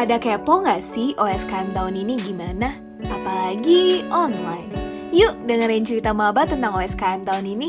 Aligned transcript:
Pada 0.00 0.16
kepo 0.16 0.64
nggak 0.64 0.80
sih 0.80 1.12
OSKM 1.20 1.76
tahun 1.76 1.92
ini 1.92 2.16
gimana? 2.24 2.72
Apalagi 3.04 4.00
online. 4.08 4.72
Yuk 5.12 5.44
dengerin 5.44 5.84
cerita 5.84 6.16
maba 6.16 6.48
tentang 6.48 6.72
OSKM 6.72 7.20
tahun 7.20 7.44
ini. 7.44 7.68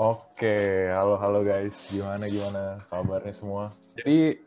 Oke, 0.00 0.88
halo 0.88 1.20
halo 1.20 1.44
guys, 1.44 1.92
gimana 1.92 2.24
gimana 2.24 2.88
kabarnya 2.88 3.36
semua? 3.36 3.76
Jadi 4.00 4.40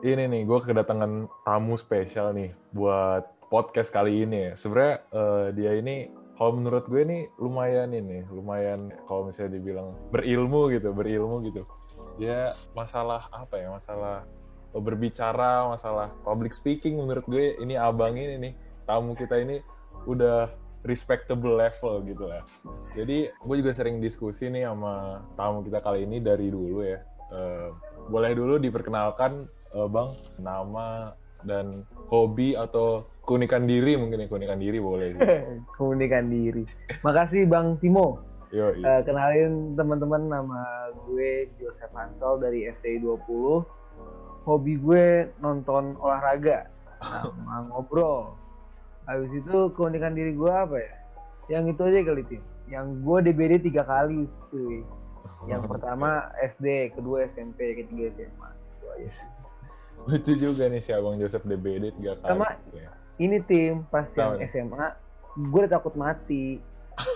ini 0.00 0.22
nih, 0.24 0.48
gue 0.48 0.58
kedatangan 0.64 1.28
tamu 1.44 1.76
spesial 1.76 2.32
nih 2.32 2.48
buat 2.72 3.28
podcast 3.52 3.92
kali 3.92 4.24
ini. 4.24 4.48
ya. 4.48 4.52
Sebenarnya 4.56 5.04
eh, 5.12 5.46
dia 5.52 5.72
ini, 5.76 6.08
kalau 6.40 6.56
menurut 6.56 6.88
gue 6.88 7.04
nih 7.04 7.28
lumayan 7.36 7.92
ini, 7.92 8.24
lumayan 8.32 8.88
kalau 9.04 9.28
misalnya 9.28 9.60
dibilang 9.60 9.92
berilmu 10.08 10.72
gitu, 10.72 10.96
berilmu 10.96 11.44
gitu. 11.44 11.68
Dia 12.16 12.52
masalah 12.76 13.28
apa 13.32 13.60
ya? 13.60 13.68
Masalah 13.72 14.24
berbicara, 14.72 15.68
masalah 15.68 16.12
public 16.24 16.56
speaking. 16.56 16.96
Menurut 16.96 17.24
gue 17.28 17.56
ini 17.60 17.76
abang 17.76 18.16
ini 18.16 18.40
nih, 18.40 18.52
tamu 18.88 19.12
kita 19.12 19.36
ini 19.40 19.60
udah 20.08 20.48
respectable 20.82 21.54
level 21.54 22.02
gitu 22.06 22.26
lah. 22.26 22.42
Jadi 22.96 23.30
gue 23.30 23.56
juga 23.62 23.72
sering 23.72 24.02
diskusi 24.02 24.50
nih 24.50 24.66
sama 24.66 25.22
tamu 25.38 25.62
kita 25.62 25.78
kali 25.78 26.04
ini 26.08 26.18
dari 26.18 26.50
dulu 26.50 26.82
ya. 26.82 26.98
Eh, 27.32 27.68
boleh 28.10 28.32
dulu 28.34 28.58
diperkenalkan 28.58 29.46
eh, 29.72 29.88
bang 29.88 30.10
nama 30.42 31.14
dan 31.42 31.70
hobi 32.10 32.54
atau 32.54 33.06
keunikan 33.22 33.62
diri 33.62 33.94
mungkin 33.94 34.26
ya 34.26 34.26
keunikan 34.26 34.58
diri 34.58 34.78
boleh. 34.82 35.14
sih. 35.14 35.20
Keunikan 35.78 36.26
diri. 36.30 36.66
Makasih 37.06 37.46
Bang 37.46 37.78
Timo. 37.78 38.31
Yo, 38.52 38.68
Eh, 38.70 39.00
kenalin 39.02 39.72
teman-teman 39.72 40.28
nama 40.28 40.60
gue 41.02 41.48
Joseph 41.56 41.88
Hansol 41.90 42.36
dari 42.38 42.68
FCI 42.68 43.00
20. 43.00 43.64
Hobi 44.44 44.76
gue 44.76 45.04
nonton 45.38 45.96
olahraga 45.96 46.68
sama 47.00 47.62
ngobrol. 47.70 48.36
Habis 49.08 49.32
itu 49.34 49.56
keunikan 49.72 50.12
diri 50.12 50.36
gue 50.36 50.52
apa 50.52 50.76
ya? 50.76 50.94
Yang 51.48 51.64
itu 51.72 51.82
aja 51.82 51.98
kali 52.04 52.22
Tim. 52.28 52.42
Yang 52.68 52.86
gue 53.00 53.18
DBD 53.24 53.52
tiga 53.64 53.82
kali 53.82 54.28
cuy. 54.50 54.84
Yang 55.48 55.62
pertama 55.66 56.08
SD, 56.38 56.66
kedua 56.92 57.24
SMP, 57.26 57.72
ketiga 57.74 58.12
SMA. 58.12 58.48
Itu 58.52 58.86
aja 58.94 59.08
sih. 59.08 59.28
Lucu 60.02 60.32
juga 60.36 60.66
nih 60.66 60.82
si 60.82 60.90
abang 60.90 61.16
Joseph 61.16 61.46
DBD 61.46 61.88
tiga 61.96 62.20
kali. 62.20 62.28
Sama- 62.28 62.52
gitu 62.68 62.76
ya. 62.78 62.90
Ini 63.16 63.36
tim 63.44 63.86
pas 63.86 64.08
yang 64.12 64.36
nih. 64.36 64.44
SMA, 64.46 64.86
gue 65.40 65.58
udah 65.58 65.72
takut 65.72 65.94
mati. 65.94 66.58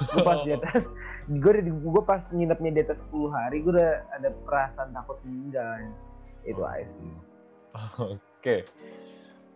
Gue 0.09 0.23
pas 0.23 0.41
di 0.41 0.51
atas, 0.51 0.87
gue 1.27 1.51
udah 1.51 1.65
di- 1.65 1.83
gue 1.83 2.03
pas 2.07 2.23
nginepnya 2.31 2.71
di 2.71 2.81
atas 2.87 2.99
10 3.11 3.31
hari, 3.35 3.63
gue 3.67 3.73
udah 3.75 3.93
ada 4.15 4.29
perasaan 4.47 4.95
takut 4.95 5.19
meninggal. 5.27 5.91
Itu 6.47 6.63
aja 6.63 6.87
sih. 6.87 7.11
Oke. 8.15 8.63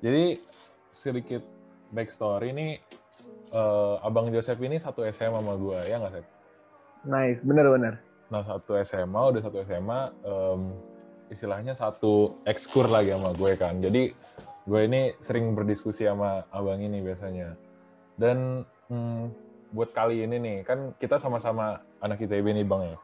Jadi 0.02 0.42
sedikit 0.90 1.42
backstory 1.94 2.50
nih 2.50 2.72
eh, 3.54 3.96
abang 4.06 4.28
Joseph 4.34 4.58
ini 4.62 4.82
satu 4.82 5.06
SMA 5.08 5.38
sama 5.38 5.54
gue 5.54 5.78
ya 5.86 5.96
nggak 6.02 6.12
sih? 6.18 6.26
Nice, 7.06 7.40
bener-bener. 7.46 8.02
Nah 8.30 8.42
satu 8.44 8.78
SMA 8.82 9.22
udah 9.34 9.42
satu 9.42 9.62
SMA 9.64 10.00
em, 10.26 10.60
istilahnya 11.30 11.72
satu 11.72 12.42
ekskur 12.44 12.90
lagi 12.90 13.14
sama 13.14 13.30
gue 13.34 13.52
kan. 13.54 13.78
Jadi 13.78 14.10
gue 14.66 14.80
ini 14.84 15.14
sering 15.22 15.54
berdiskusi 15.54 16.06
sama 16.06 16.44
abang 16.50 16.82
ini 16.82 17.00
biasanya. 17.02 17.54
Dan 18.20 18.66
hmm, 18.90 19.49
buat 19.70 19.90
kali 19.90 20.22
ini 20.22 20.36
nih 20.36 20.56
kan 20.62 20.92
kita 20.98 21.16
sama-sama 21.16 21.78
anak 21.98 22.18
ITB 22.18 22.50
nih 22.52 22.66
bang 22.66 22.82
ya. 22.84 22.96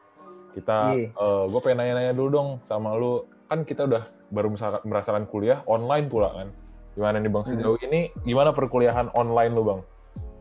Kita 0.53 0.77
Iya. 0.91 1.07
eh, 1.11 1.43
gue 1.47 1.59
pengen 1.61 1.77
nanya-nanya 1.79 2.13
dulu 2.13 2.29
dong 2.29 2.49
sama 2.63 2.95
lu. 2.95 3.23
Kan 3.47 3.63
kita 3.63 3.87
udah 3.87 4.03
baru 4.27 4.51
merasakan 4.83 5.23
kuliah 5.25 5.63
online 5.63 6.07
pula 6.07 6.33
kan. 6.33 6.47
Gimana 6.93 7.21
nih 7.21 7.29
bang 7.29 7.43
Hmm. 7.45 7.51
sejauh 7.53 7.79
ini 7.79 8.11
gimana 8.21 8.51
perkuliahan 8.51 9.13
online 9.13 9.53
lu 9.53 9.63
bang? 9.63 9.81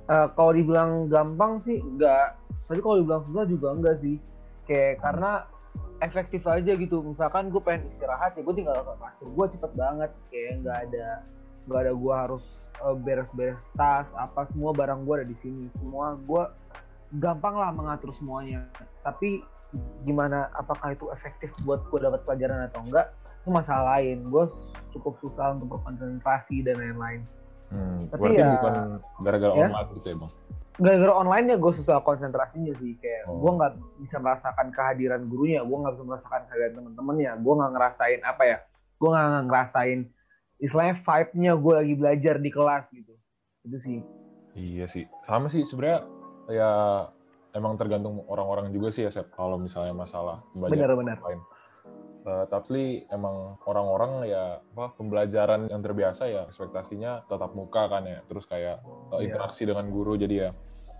Eh, 0.06 0.26
kalau 0.34 0.50
dibilang 0.50 1.06
gampang 1.06 1.62
sih 1.62 1.78
enggak, 1.78 2.38
tapi 2.66 2.78
kalau 2.78 2.96
dibilang 2.98 3.22
susah 3.26 3.44
juga 3.44 3.68
enggak 3.74 3.96
sih. 4.00 4.16
Kayak 4.66 4.98
karena 4.98 5.30
efektif 6.00 6.42
aja 6.44 6.72
gitu. 6.74 7.02
Misalkan 7.02 7.50
gue 7.50 7.60
pengen 7.60 7.86
istirahat 7.86 8.34
ya 8.34 8.42
gue 8.42 8.54
tinggal 8.54 8.82
ke 8.82 8.94
kasur 8.98 9.28
gue 9.28 9.46
cepet 9.54 9.72
banget. 9.74 10.10
Kayak 10.32 10.52
nggak 10.62 10.78
ada 10.90 11.06
nggak 11.66 11.80
ada 11.82 11.92
gue 11.92 12.14
harus 12.14 12.44
beres-beres 12.96 13.56
tas 13.72 14.06
apa 14.14 14.46
semua 14.46 14.70
barang 14.70 15.02
gue 15.02 15.14
ada 15.14 15.26
di 15.26 15.36
sini. 15.36 15.66
Semua 15.74 16.14
gue 16.14 16.42
gampang 17.14 17.54
lah 17.54 17.70
mengatur 17.70 18.12
semuanya. 18.12 18.66
Tapi 19.00 19.42
gimana 20.02 20.48
apakah 20.52 20.92
itu 20.92 21.10
efektif 21.10 21.50
buat 21.62 21.82
gue 21.84 21.98
dapat 21.98 22.22
pelajaran 22.22 22.66
atau 22.66 22.80
enggak 22.82 23.10
itu 23.40 23.48
masalah 23.48 23.96
lain. 23.96 24.26
Gue 24.26 24.46
cukup 24.90 25.16
susah 25.18 25.52
untuk 25.52 25.74
berkonsentrasi 25.74 26.62
dan 26.62 26.78
lain-lain. 26.78 27.20
Hmm, 27.66 28.06
Tapi 28.06 28.20
berarti 28.22 28.38
ya- 28.38 28.52
bukan 28.52 28.74
gara-gara 29.20 29.52
ya. 29.52 29.66
online 29.66 29.88
gitu 29.94 30.08
ya 30.08 30.16
bang? 30.16 30.32
gara-gara 30.76 31.14
online 31.16 31.46
ya 31.46 31.56
gue 31.56 31.72
susah 31.72 31.96
konsentrasinya 31.98 32.76
sih 32.76 33.00
kayak 33.00 33.24
Oh. 33.24 33.40
gue 33.40 33.50
nggak 33.50 33.72
bisa 33.96 34.20
merasakan 34.20 34.68
kehadiran 34.68 35.24
gurunya 35.24 35.64
gue 35.64 35.72
nggak 35.72 35.96
bisa 35.96 36.04
merasakan 36.04 36.40
kehadiran 36.44 36.72
teman-temannya 36.76 37.32
gue 37.34 37.54
nggak 37.56 37.72
ngerasain 37.72 38.20
apa 38.20 38.42
ya 38.44 38.58
gue 38.94 39.08
nggak 39.08 39.24
ngerasain 39.48 40.00
istilahnya 40.58 41.00
vibe-nya 41.04 41.52
gue 41.56 41.74
lagi 41.74 41.94
belajar 41.94 42.34
di 42.40 42.50
kelas 42.50 42.84
gitu. 42.92 43.14
Itu 43.66 43.76
sih. 43.82 43.98
Iya 44.56 44.88
sih, 44.88 45.04
sama 45.20 45.52
sih 45.52 45.68
sebenarnya 45.68 46.08
ya 46.48 46.70
emang 47.52 47.76
tergantung 47.76 48.24
orang-orang 48.28 48.72
juga 48.72 48.88
sih 48.88 49.04
ya 49.04 49.12
Sep, 49.12 49.28
kalau 49.36 49.60
misalnya 49.60 49.92
masalah 49.92 50.40
pembelajaran 50.56 50.96
benar-benar 50.96 51.16
online. 51.20 51.42
Eh, 52.26 52.44
tapi 52.50 53.06
emang 53.12 53.54
orang-orang 53.68 54.26
ya 54.26 54.58
apa 54.58 54.96
pembelajaran 54.98 55.70
yang 55.70 55.78
terbiasa 55.78 56.26
ya 56.26 56.42
ekspektasinya 56.50 57.28
tatap 57.30 57.52
muka 57.54 57.86
kan 57.86 58.02
ya, 58.08 58.18
terus 58.26 58.48
kayak 58.48 58.80
Iya. 59.14 59.30
interaksi 59.30 59.62
dengan 59.68 59.92
guru 59.92 60.18
jadi 60.18 60.48
ya 60.48 60.50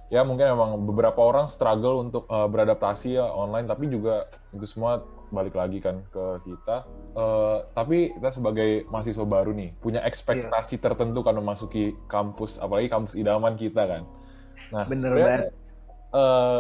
ya 0.07 0.23
mungkin 0.23 0.47
emang 0.55 0.87
beberapa 0.87 1.19
orang 1.19 1.51
struggle 1.51 1.99
untuk 1.99 2.31
eh, 2.31 2.47
beradaptasi 2.47 3.19
ya 3.19 3.27
online. 3.27 3.67
Tapi 3.67 3.91
juga 3.91 4.31
itu 4.55 4.69
semua 4.71 5.03
balik 5.35 5.59
lagi 5.59 5.83
kan 5.83 6.05
ke 6.15 6.45
kita 6.47 6.87
Eh, 7.17 7.59
tapi 7.73 8.13
kita 8.13 8.29
sebagai 8.29 8.85
mahasiswa 8.93 9.25
baru 9.25 9.57
nih 9.57 9.73
punya 9.81 10.05
ekspektasi 10.05 10.77
tertentu 10.85 11.25
kan 11.25 11.33
memasuki 11.33 11.97
kampus 12.13 12.61
apalagi 12.61 12.93
kampus 12.93 13.17
idaman 13.17 13.57
kita 13.57 13.89
kan. 13.89 14.03
Nah 14.69 14.85
bener 14.85 15.13
banget 15.17 15.49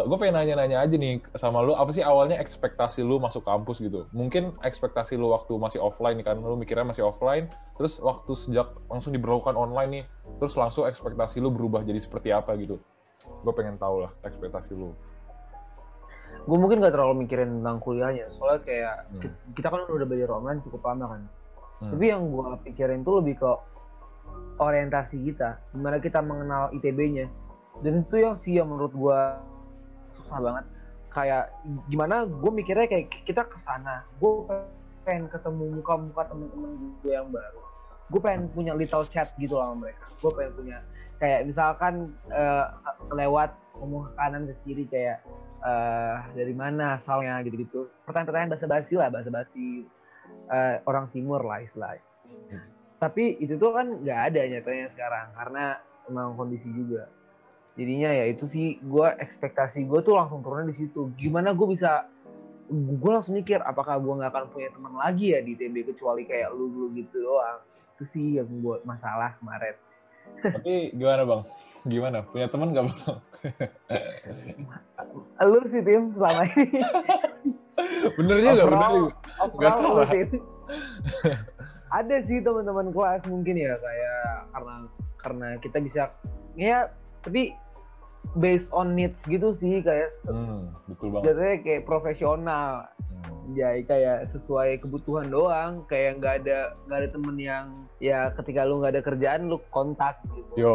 gue 0.09 0.17
pengen 0.21 0.37
nanya-nanya 0.37 0.84
aja 0.84 0.97
nih 0.97 1.21
sama 1.37 1.61
lu 1.61 1.77
apa 1.77 1.93
sih 1.93 2.00
awalnya 2.00 2.41
ekspektasi 2.41 3.05
lu 3.05 3.21
masuk 3.21 3.44
kampus 3.44 3.84
gitu? 3.84 4.09
Mungkin 4.17 4.56
ekspektasi 4.65 5.21
lu 5.21 5.33
waktu 5.37 5.53
masih 5.61 5.77
offline 5.77 6.25
kan 6.25 6.41
lu 6.41 6.56
mikirnya 6.56 6.88
masih 6.88 7.05
offline 7.05 7.53
terus 7.77 8.00
waktu 8.00 8.33
sejak 8.33 8.73
langsung 8.88 9.12
diberlakukan 9.12 9.53
online 9.61 9.91
nih 9.93 10.05
terus 10.41 10.56
langsung 10.56 10.88
ekspektasi 10.88 11.37
lu 11.37 11.53
berubah 11.53 11.84
jadi 11.84 12.00
seperti 12.00 12.33
apa 12.33 12.56
gitu? 12.56 12.81
Gue 13.44 13.53
pengen 13.53 13.77
tahu 13.77 14.09
lah 14.09 14.12
ekspektasi 14.25 14.73
lu 14.73 14.97
gue 16.47 16.57
mungkin 16.57 16.79
gak 16.79 16.95
terlalu 16.95 17.15
mikirin 17.23 17.59
tentang 17.59 17.79
kuliahnya 17.79 18.31
soalnya 18.33 18.61
kayak 18.62 18.95
Hmm. 19.09 19.21
ki- 19.21 19.37
kita 19.53 19.67
kan 19.67 19.83
udah 19.84 20.07
belajar 20.07 20.31
online 20.33 20.62
cukup 20.62 20.81
lama 20.84 21.07
kan. 21.09 21.23
Hmm. 21.77 21.91
tapi 21.93 22.05
yang 22.07 22.23
gue 22.25 22.45
pikirin 22.65 23.03
tuh 23.03 23.21
lebih 23.21 23.37
ke 23.37 23.51
orientasi 24.56 25.17
kita 25.23 25.61
gimana 25.71 25.97
kita 25.99 26.21
mengenal 26.21 26.73
ITB-nya 26.73 27.29
dan 27.79 28.01
itu 28.01 28.17
yang 28.17 28.37
sih 28.39 28.56
yang 28.56 28.67
menurut 28.67 28.89
gue 28.91 29.21
susah 30.17 30.41
banget. 30.41 30.65
Kayak 31.11 31.53
gimana 31.87 32.25
gue 32.25 32.51
mikirnya 32.51 32.87
kayak 32.87 33.06
kita 33.23 33.45
ke 33.45 33.59
sana 33.59 34.01
gue 34.17 34.33
pengen 35.03 35.29
ketemu 35.29 35.77
muka-muka 35.77 36.25
temen-temen 36.27 36.71
gue 36.99 37.12
yang 37.12 37.29
baru. 37.29 37.61
Gue 38.06 38.21
pengen 38.21 38.49
punya 38.49 38.73
little 38.73 39.05
chat 39.05 39.29
gitu 39.37 39.56
lah 39.56 39.69
sama 39.69 39.85
mereka. 39.85 40.05
Gue 40.19 40.32
pengen 40.32 40.53
punya 40.55 40.79
kayak 41.17 41.41
misalkan 41.44 41.94
eh, 42.29 42.65
lewat 43.11 43.53
ngomong 43.76 44.03
ke 44.03 44.12
kanan 44.15 44.43
ke 44.47 44.55
kiri 44.62 44.85
kayak 44.87 45.20
eh, 45.67 46.17
dari 46.33 46.55
mana 46.55 46.97
asalnya 46.97 47.43
gitu-gitu. 47.43 47.91
Pertanyaan-pertanyaan 48.07 48.53
basa-basi 48.55 48.95
lah 48.95 49.09
basa-basi 49.11 49.83
eh, 50.51 50.77
orang 50.87 51.11
timur 51.11 51.43
lah 51.43 51.63
istilahnya. 51.63 52.03
Tapi 52.97 53.37
itu 53.43 53.61
tuh 53.61 53.77
kan 53.77 53.87
nggak 54.01 54.21
ada 54.33 54.41
nyatanya 54.49 54.87
sekarang 54.89 55.27
karena 55.37 55.65
emang 56.09 56.39
kondisi 56.39 56.71
juga. 56.71 57.11
Jadinya 57.77 58.09
ya 58.09 58.25
itu 58.33 58.49
sih 58.49 58.81
gue 58.81 59.09
ekspektasi 59.21 59.85
gue 59.85 60.01
tuh 60.01 60.17
langsung 60.17 60.41
turunnya 60.41 60.73
di 60.73 60.87
situ. 60.87 61.13
Gimana 61.19 61.53
gue 61.53 61.67
bisa 61.69 62.09
gue 62.73 63.11
langsung 63.13 63.37
mikir 63.37 63.61
apakah 63.63 64.01
gue 64.01 64.15
nggak 64.17 64.33
akan 64.33 64.45
punya 64.51 64.73
teman 64.73 64.97
lagi 64.97 65.37
ya 65.37 65.45
di 65.45 65.55
TB 65.55 65.93
kecuali 65.95 66.25
kayak 66.25 66.57
lu 66.57 66.73
dulu 66.73 66.87
gitu 66.97 67.21
doang. 67.21 67.61
Itu 67.97 68.05
sih 68.09 68.41
yang 68.41 68.49
buat 68.65 68.81
masalah 68.89 69.37
kemarin. 69.37 69.77
Tapi 70.41 70.97
gimana 70.97 71.23
bang? 71.29 71.43
Gimana? 71.87 72.19
Punya 72.27 72.51
teman 72.51 72.75
gak 72.75 72.91
bang 72.91 72.99
lu 75.38 75.61
sih 75.67 75.81
tim 75.81 76.12
selama 76.12 76.43
ini 76.49 76.81
bener 78.15 78.37
juga 78.38 78.65
bener 78.65 78.88
juga 78.88 79.12
Nggak 79.53 79.73
salah. 79.75 80.09
Ada 81.87 82.17
sih 82.25 82.41
teman-teman 82.41 82.91
kelas 82.91 83.23
mungkin 83.27 83.55
ya 83.55 83.77
kayak 83.77 84.23
karena 84.50 84.75
karena 85.17 85.47
kita 85.61 85.79
bisa 85.79 86.03
ya 86.55 86.91
tapi 87.21 87.53
based 88.35 88.73
on 88.73 88.93
needs 88.93 89.21
gitu 89.25 89.55
sih 89.55 89.79
kayak 89.81 90.11
Hmm, 90.25 90.73
betul 90.88 91.12
banget. 91.12 91.25
biasanya 91.31 91.56
kayak 91.62 91.82
profesional 91.85 92.91
Anjay, 93.46 93.87
kayak 93.87 94.26
sesuai 94.34 94.82
kebutuhan 94.82 95.31
doang. 95.31 95.87
Kayak 95.87 96.19
nggak 96.19 96.34
ada 96.43 96.58
nggak 96.90 96.98
ada 96.98 97.08
temen 97.14 97.37
yang 97.38 97.64
ya 98.02 98.34
ketika 98.34 98.66
lu 98.66 98.82
nggak 98.82 98.98
ada 98.98 99.02
kerjaan 99.06 99.46
lu 99.46 99.62
kontak 99.70 100.19
gitu. 100.34 100.52
Yo, 100.58 100.75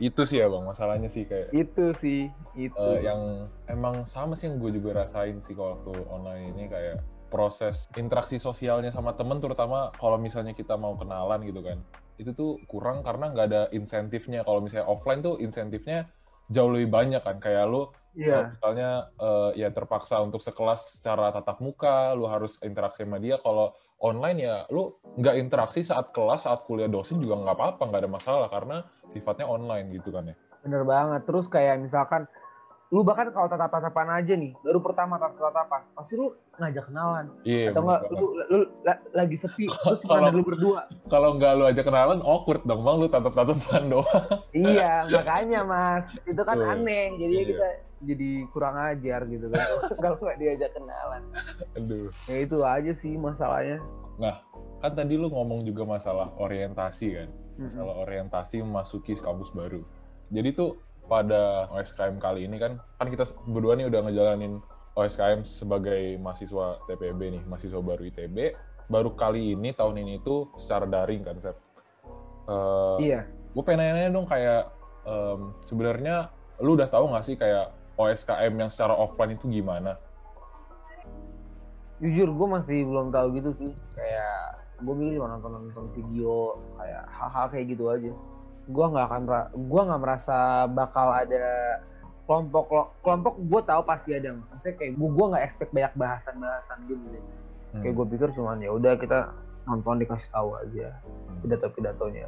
itu 0.00 0.22
sih 0.24 0.40
ya 0.40 0.48
bang, 0.48 0.64
masalahnya 0.64 1.12
sih 1.12 1.28
kayak 1.28 1.52
Itu 1.52 1.92
sih, 2.00 2.32
itu. 2.56 2.72
eh, 2.72 3.04
yang 3.04 3.52
emang 3.68 4.08
sama 4.08 4.32
sih 4.32 4.48
yang 4.48 4.56
gue 4.56 4.80
juga 4.80 5.04
rasain 5.04 5.44
sih 5.44 5.52
kalau 5.52 5.76
waktu 5.76 5.92
online 6.08 6.56
ini 6.56 6.64
kayak 6.72 7.04
proses 7.28 7.90
interaksi 8.00 8.40
sosialnya 8.40 8.88
sama 8.88 9.12
temen 9.12 9.42
terutama 9.42 9.92
kalau 10.00 10.16
misalnya 10.16 10.56
kita 10.56 10.78
mau 10.78 10.94
kenalan 10.94 11.42
gitu 11.42 11.60
kan 11.60 11.82
itu 12.16 12.32
tuh 12.32 12.56
kurang 12.70 13.04
karena 13.04 13.28
nggak 13.34 13.46
ada 13.52 13.62
insentifnya 13.76 14.40
kalau 14.46 14.64
misalnya 14.64 14.88
offline 14.88 15.20
tuh 15.20 15.36
insentifnya 15.42 16.08
jauh 16.48 16.70
lebih 16.72 16.88
banyak 16.88 17.20
kan 17.20 17.36
kayak 17.42 17.66
lu 17.68 17.90
Iya. 18.16 18.32
Kalau 18.32 18.44
misalnya 18.56 18.90
eh, 19.20 19.50
ya 19.60 19.68
terpaksa 19.68 20.16
untuk 20.24 20.40
sekelas 20.40 20.96
secara 20.96 21.28
tatap 21.36 21.60
muka, 21.60 22.16
lu 22.16 22.24
harus 22.24 22.56
interaksi 22.64 23.04
sama 23.04 23.20
dia. 23.20 23.36
Kalau 23.44 23.76
online 24.00 24.38
ya 24.40 24.56
lu 24.72 24.96
nggak 25.20 25.36
interaksi 25.36 25.84
saat 25.84 26.16
kelas, 26.16 26.48
saat 26.48 26.64
kuliah 26.64 26.88
dosen 26.88 27.20
juga 27.20 27.36
nggak 27.44 27.56
apa-apa, 27.56 27.82
nggak 27.92 28.02
ada 28.02 28.10
masalah 28.10 28.48
karena 28.48 28.76
sifatnya 29.12 29.44
online 29.44 29.92
gitu 29.92 30.08
kan 30.10 30.32
ya. 30.32 30.36
Bener 30.64 30.82
banget. 30.82 31.28
Terus 31.28 31.46
kayak 31.52 31.84
misalkan 31.84 32.24
lu 32.86 33.02
bahkan 33.02 33.34
kalau 33.34 33.50
tatap-tatapan 33.50 34.22
aja 34.22 34.32
nih, 34.32 34.54
baru 34.62 34.78
pertama 34.78 35.18
tatap-tatapan, 35.18 35.82
pasti 35.92 36.14
lu 36.14 36.30
ngajak 36.54 36.86
kenalan. 36.86 37.26
Iya. 37.42 37.74
Atau 37.74 37.82
enggak 37.82 38.00
lu, 38.08 38.26
lu 38.46 38.58
la- 38.82 39.02
lagi 39.12 39.36
sepi, 39.36 39.66
terus 39.82 39.98
cuma 40.00 40.30
lu 40.30 40.46
berdua. 40.46 40.86
Kalau 41.06 41.34
nggak 41.34 41.52
lu 41.52 41.64
aja 41.66 41.82
kenalan 41.82 42.22
awkward 42.22 42.62
dong 42.62 42.86
bang, 42.86 42.96
lu 43.02 43.08
tatap-tatapan 43.10 43.82
doang. 43.92 44.06
iya, 44.54 45.02
makanya 45.04 45.60
Mas. 45.62 46.06
Itu 46.22 46.42
kan 46.42 46.56
Betul. 46.56 46.72
aneh. 46.72 47.06
Jadi 47.18 47.34
Iya. 47.34 47.46
kita 47.48 47.68
jadi 47.96 48.30
kurang 48.52 48.76
ajar 48.78 49.20
gitu 49.26 49.46
kan. 49.50 49.66
kalau 50.04 50.16
nggak 50.22 50.38
diajak 50.38 50.70
kenalan. 50.70 51.22
Aduh. 51.74 52.08
Ya 52.30 52.36
itu 52.38 52.56
aja 52.62 52.92
sih 52.94 53.18
masalahnya. 53.18 53.82
Kan 54.78 54.92
tadi 54.94 55.18
lu 55.18 55.26
ngomong 55.26 55.66
juga 55.66 55.82
masalah 55.82 56.30
orientasi 56.36 57.08
kan. 57.12 57.30
masalah 57.56 57.96
orientasi 57.98 58.60
memasuki 58.60 59.16
kampus 59.16 59.48
baru. 59.50 59.80
Jadi 60.28 60.52
tuh 60.52 60.76
pada 61.06 61.70
OSKM 61.70 62.18
kali 62.18 62.50
ini 62.50 62.58
kan, 62.58 62.82
kan 62.98 63.06
kita 63.06 63.26
berdua 63.46 63.78
nih 63.78 63.86
udah 63.86 64.00
ngejalanin 64.06 64.58
OSKM 64.98 65.46
sebagai 65.46 66.18
mahasiswa 66.18 66.82
TPB 66.90 67.20
nih, 67.38 67.42
mahasiswa 67.46 67.78
baru 67.78 68.02
ITB. 68.10 68.56
Baru 68.86 69.14
kali 69.14 69.54
ini, 69.54 69.74
tahun 69.74 70.02
ini 70.02 70.22
tuh 70.22 70.50
secara 70.58 70.86
daring 70.86 71.26
kan, 71.26 71.36
Sep. 71.42 71.56
Eh, 72.46 72.96
Iya. 73.02 73.20
Gue 73.54 73.62
pengen 73.64 73.88
nanya 73.88 74.12
dong 74.12 74.28
kayak, 74.28 74.68
em, 75.08 75.52
sebenarnya 75.64 76.28
lu 76.60 76.76
udah 76.76 76.88
tahu 76.88 77.08
nggak 77.12 77.24
sih 77.24 77.36
kayak 77.36 77.72
OSKM 77.96 78.52
yang 78.60 78.70
secara 78.70 78.92
offline 78.92 79.36
itu 79.36 79.48
gimana? 79.48 79.96
Jujur 81.96 82.28
gue 82.28 82.48
masih 82.60 82.84
belum 82.84 83.08
tahu 83.08 83.26
gitu 83.40 83.50
sih. 83.56 83.70
Kayak 83.96 84.60
gue 84.84 84.92
mikir 84.92 85.16
cuma 85.16 85.32
nonton 85.32 85.50
nonton 85.56 85.84
video 85.96 86.60
kayak 86.76 87.04
hal-hal 87.08 87.46
kayak 87.48 87.66
gitu 87.72 87.84
aja. 87.88 88.12
Gue 88.66 88.86
nggak 88.86 89.06
akan 89.06 89.22
gua 89.64 89.82
nggak 89.86 90.00
merasa 90.00 90.36
bakal 90.66 91.08
ada 91.08 91.78
kelompok 92.26 92.66
lo- 92.68 92.90
kelompok 93.00 93.38
gue 93.38 93.60
tahu 93.62 93.82
pasti 93.82 94.10
ada. 94.12 94.34
Maksudnya 94.34 94.74
kayak 94.74 94.92
gue 94.94 95.08
gue 95.08 95.26
nggak 95.26 95.44
expect 95.44 95.70
banyak 95.70 95.94
bahasan-bahasan 95.94 96.78
gitu 96.86 97.04
deh. 97.08 97.24
Hmm. 97.70 97.82
Kayak 97.82 97.94
gue 97.94 98.06
pikir 98.10 98.28
cuman 98.34 98.58
ya 98.58 98.70
udah 98.70 98.92
kita 98.96 99.18
nonton 99.64 99.98
dikasih 99.98 100.30
tahu 100.30 100.48
aja 100.56 100.88
Hmm. 101.26 101.38
pidato-pidatonya 101.40 102.26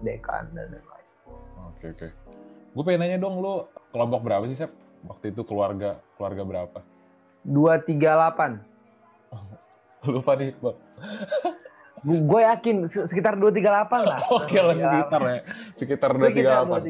dekan 0.00 0.44
dan 0.52 0.68
lain-lain. 0.68 1.06
Oke 1.66 1.84
oke. 1.90 2.08
Gue 2.68 2.82
pengen 2.84 3.00
nanya 3.00 3.18
dong 3.18 3.40
lu 3.40 3.64
kelompok 3.88 4.20
berapa 4.20 4.44
sih 4.44 4.56
Sep? 4.56 4.70
Waktu 5.00 5.32
itu 5.32 5.40
keluarga 5.42 5.96
keluarga 6.14 6.42
berapa? 6.42 6.78
Dua 7.40 7.80
tiga 7.80 8.12
delapan. 8.14 8.60
Lupa 10.04 10.32
nih 10.34 10.52
bang. 10.54 10.76
Gue 12.00 12.40
yakin 12.40 12.76
se- 12.86 13.06
sekitar 13.06 13.34
dua 13.34 13.50
tiga 13.50 13.68
delapan 13.72 14.00
lah. 14.06 14.18
Oke 14.38 14.58
lah 14.58 14.74
sekitar 14.74 15.20
ya, 15.22 15.38
sekitar 15.72 16.10
dua 16.12 16.28
tiga 16.28 16.50
delapan. 16.62 16.80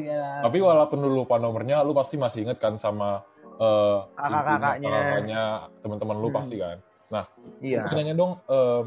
Tapi 0.41 0.57
walaupun 0.59 0.97
lu 0.97 1.11
lupa 1.15 1.35
nomornya, 1.35 1.81
lu 1.81 1.91
pasti 1.91 2.15
masih 2.15 2.43
inget 2.43 2.57
kan 2.57 2.75
sama 2.75 3.21
eh, 3.55 3.97
Kakak-kakaknya. 4.13 4.77
ibu, 4.79 4.87
kakak-kakaknya, 4.87 5.41
teman-teman 5.83 6.15
lu 6.17 6.27
Hmm. 6.27 6.37
pasti 6.37 6.55
kan. 6.55 6.77
Iya. 7.59 7.81
Gue 7.83 7.95
nanya 7.97 8.15
dong 8.15 8.31
em, 8.45 8.85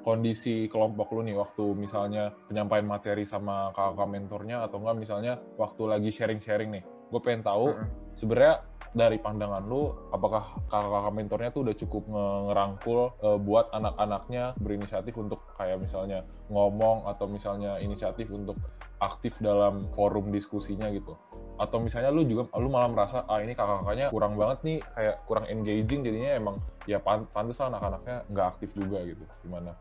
kondisi 0.00 0.68
kelompok 0.68 1.08
lu 1.10 1.24
nih 1.24 1.32
waktu 1.32 1.64
misalnya 1.72 2.28
penyampaian 2.44 2.84
materi 2.84 3.24
sama 3.24 3.72
kakak 3.72 4.04
mentornya 4.04 4.60
atau 4.60 4.76
enggak 4.76 4.96
misalnya 4.98 5.32
waktu 5.56 5.82
lagi 5.88 6.10
sharing-sharing 6.12 6.68
nih. 6.70 6.84
Gue 7.08 7.20
pengen 7.20 7.40
tahu 7.40 7.72
Heeh. 7.72 7.88
Sebenarnya 8.14 8.62
dari 8.94 9.18
pandangan 9.18 9.66
lu, 9.66 9.90
apakah 10.14 10.62
kakak-kakak 10.70 11.14
mentornya 11.18 11.50
tuh 11.50 11.62
udah 11.66 11.74
cukup 11.74 12.02
nge- 12.06 12.42
ngerangkul 12.46 13.00
eh, 13.26 13.38
buat 13.42 13.66
anak-anaknya 13.74 14.54
berinisiatif 14.62 15.18
untuk 15.18 15.42
kayak 15.58 15.82
misalnya 15.82 16.22
ngomong 16.46 17.10
atau 17.10 17.26
misalnya 17.26 17.82
inisiatif 17.82 18.30
untuk 18.30 18.54
aktif 19.02 19.42
dalam 19.42 19.90
forum 19.98 20.30
diskusinya 20.30 20.86
gitu? 20.94 21.18
Atau 21.58 21.82
misalnya 21.82 22.14
lu 22.14 22.22
juga 22.22 22.46
lu 22.54 22.70
malah 22.70 22.86
merasa 22.86 23.26
ah 23.26 23.42
ini 23.42 23.58
kakak-kakaknya 23.58 24.14
kurang 24.14 24.38
banget 24.38 24.58
nih 24.62 24.78
kayak 24.94 25.16
kurang 25.26 25.46
engaging 25.50 26.00
jadinya 26.06 26.30
emang 26.38 26.56
ya 26.86 27.02
pan 27.02 27.26
pantes 27.34 27.58
lah 27.58 27.74
anak-anaknya 27.74 28.16
nggak 28.30 28.46
aktif 28.46 28.70
juga 28.78 29.02
gitu 29.02 29.26
gimana? 29.42 29.74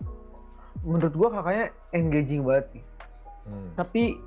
Menurut 0.82 1.14
gue 1.14 1.30
kakaknya 1.30 1.66
engaging 1.94 2.42
banget 2.42 2.66
sih. 2.74 2.84
Hmm. 3.46 3.70
Tapi 3.78 4.18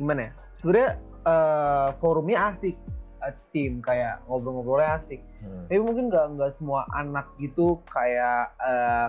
gimana 0.00 0.20
ya? 0.28 0.32
Sebenarnya 0.56 0.90
eh, 1.28 1.88
forumnya 2.00 2.56
asik. 2.56 2.76
Tim 3.52 3.84
kayak 3.84 4.24
ngobrol-ngobrolnya 4.26 4.96
asik. 4.96 5.20
Hmm. 5.44 5.68
Tapi 5.68 5.80
mungkin 5.80 6.08
nggak 6.08 6.26
nggak 6.38 6.52
semua 6.56 6.88
anak 6.96 7.28
gitu 7.36 7.80
kayak 7.92 8.54
eh, 8.58 9.08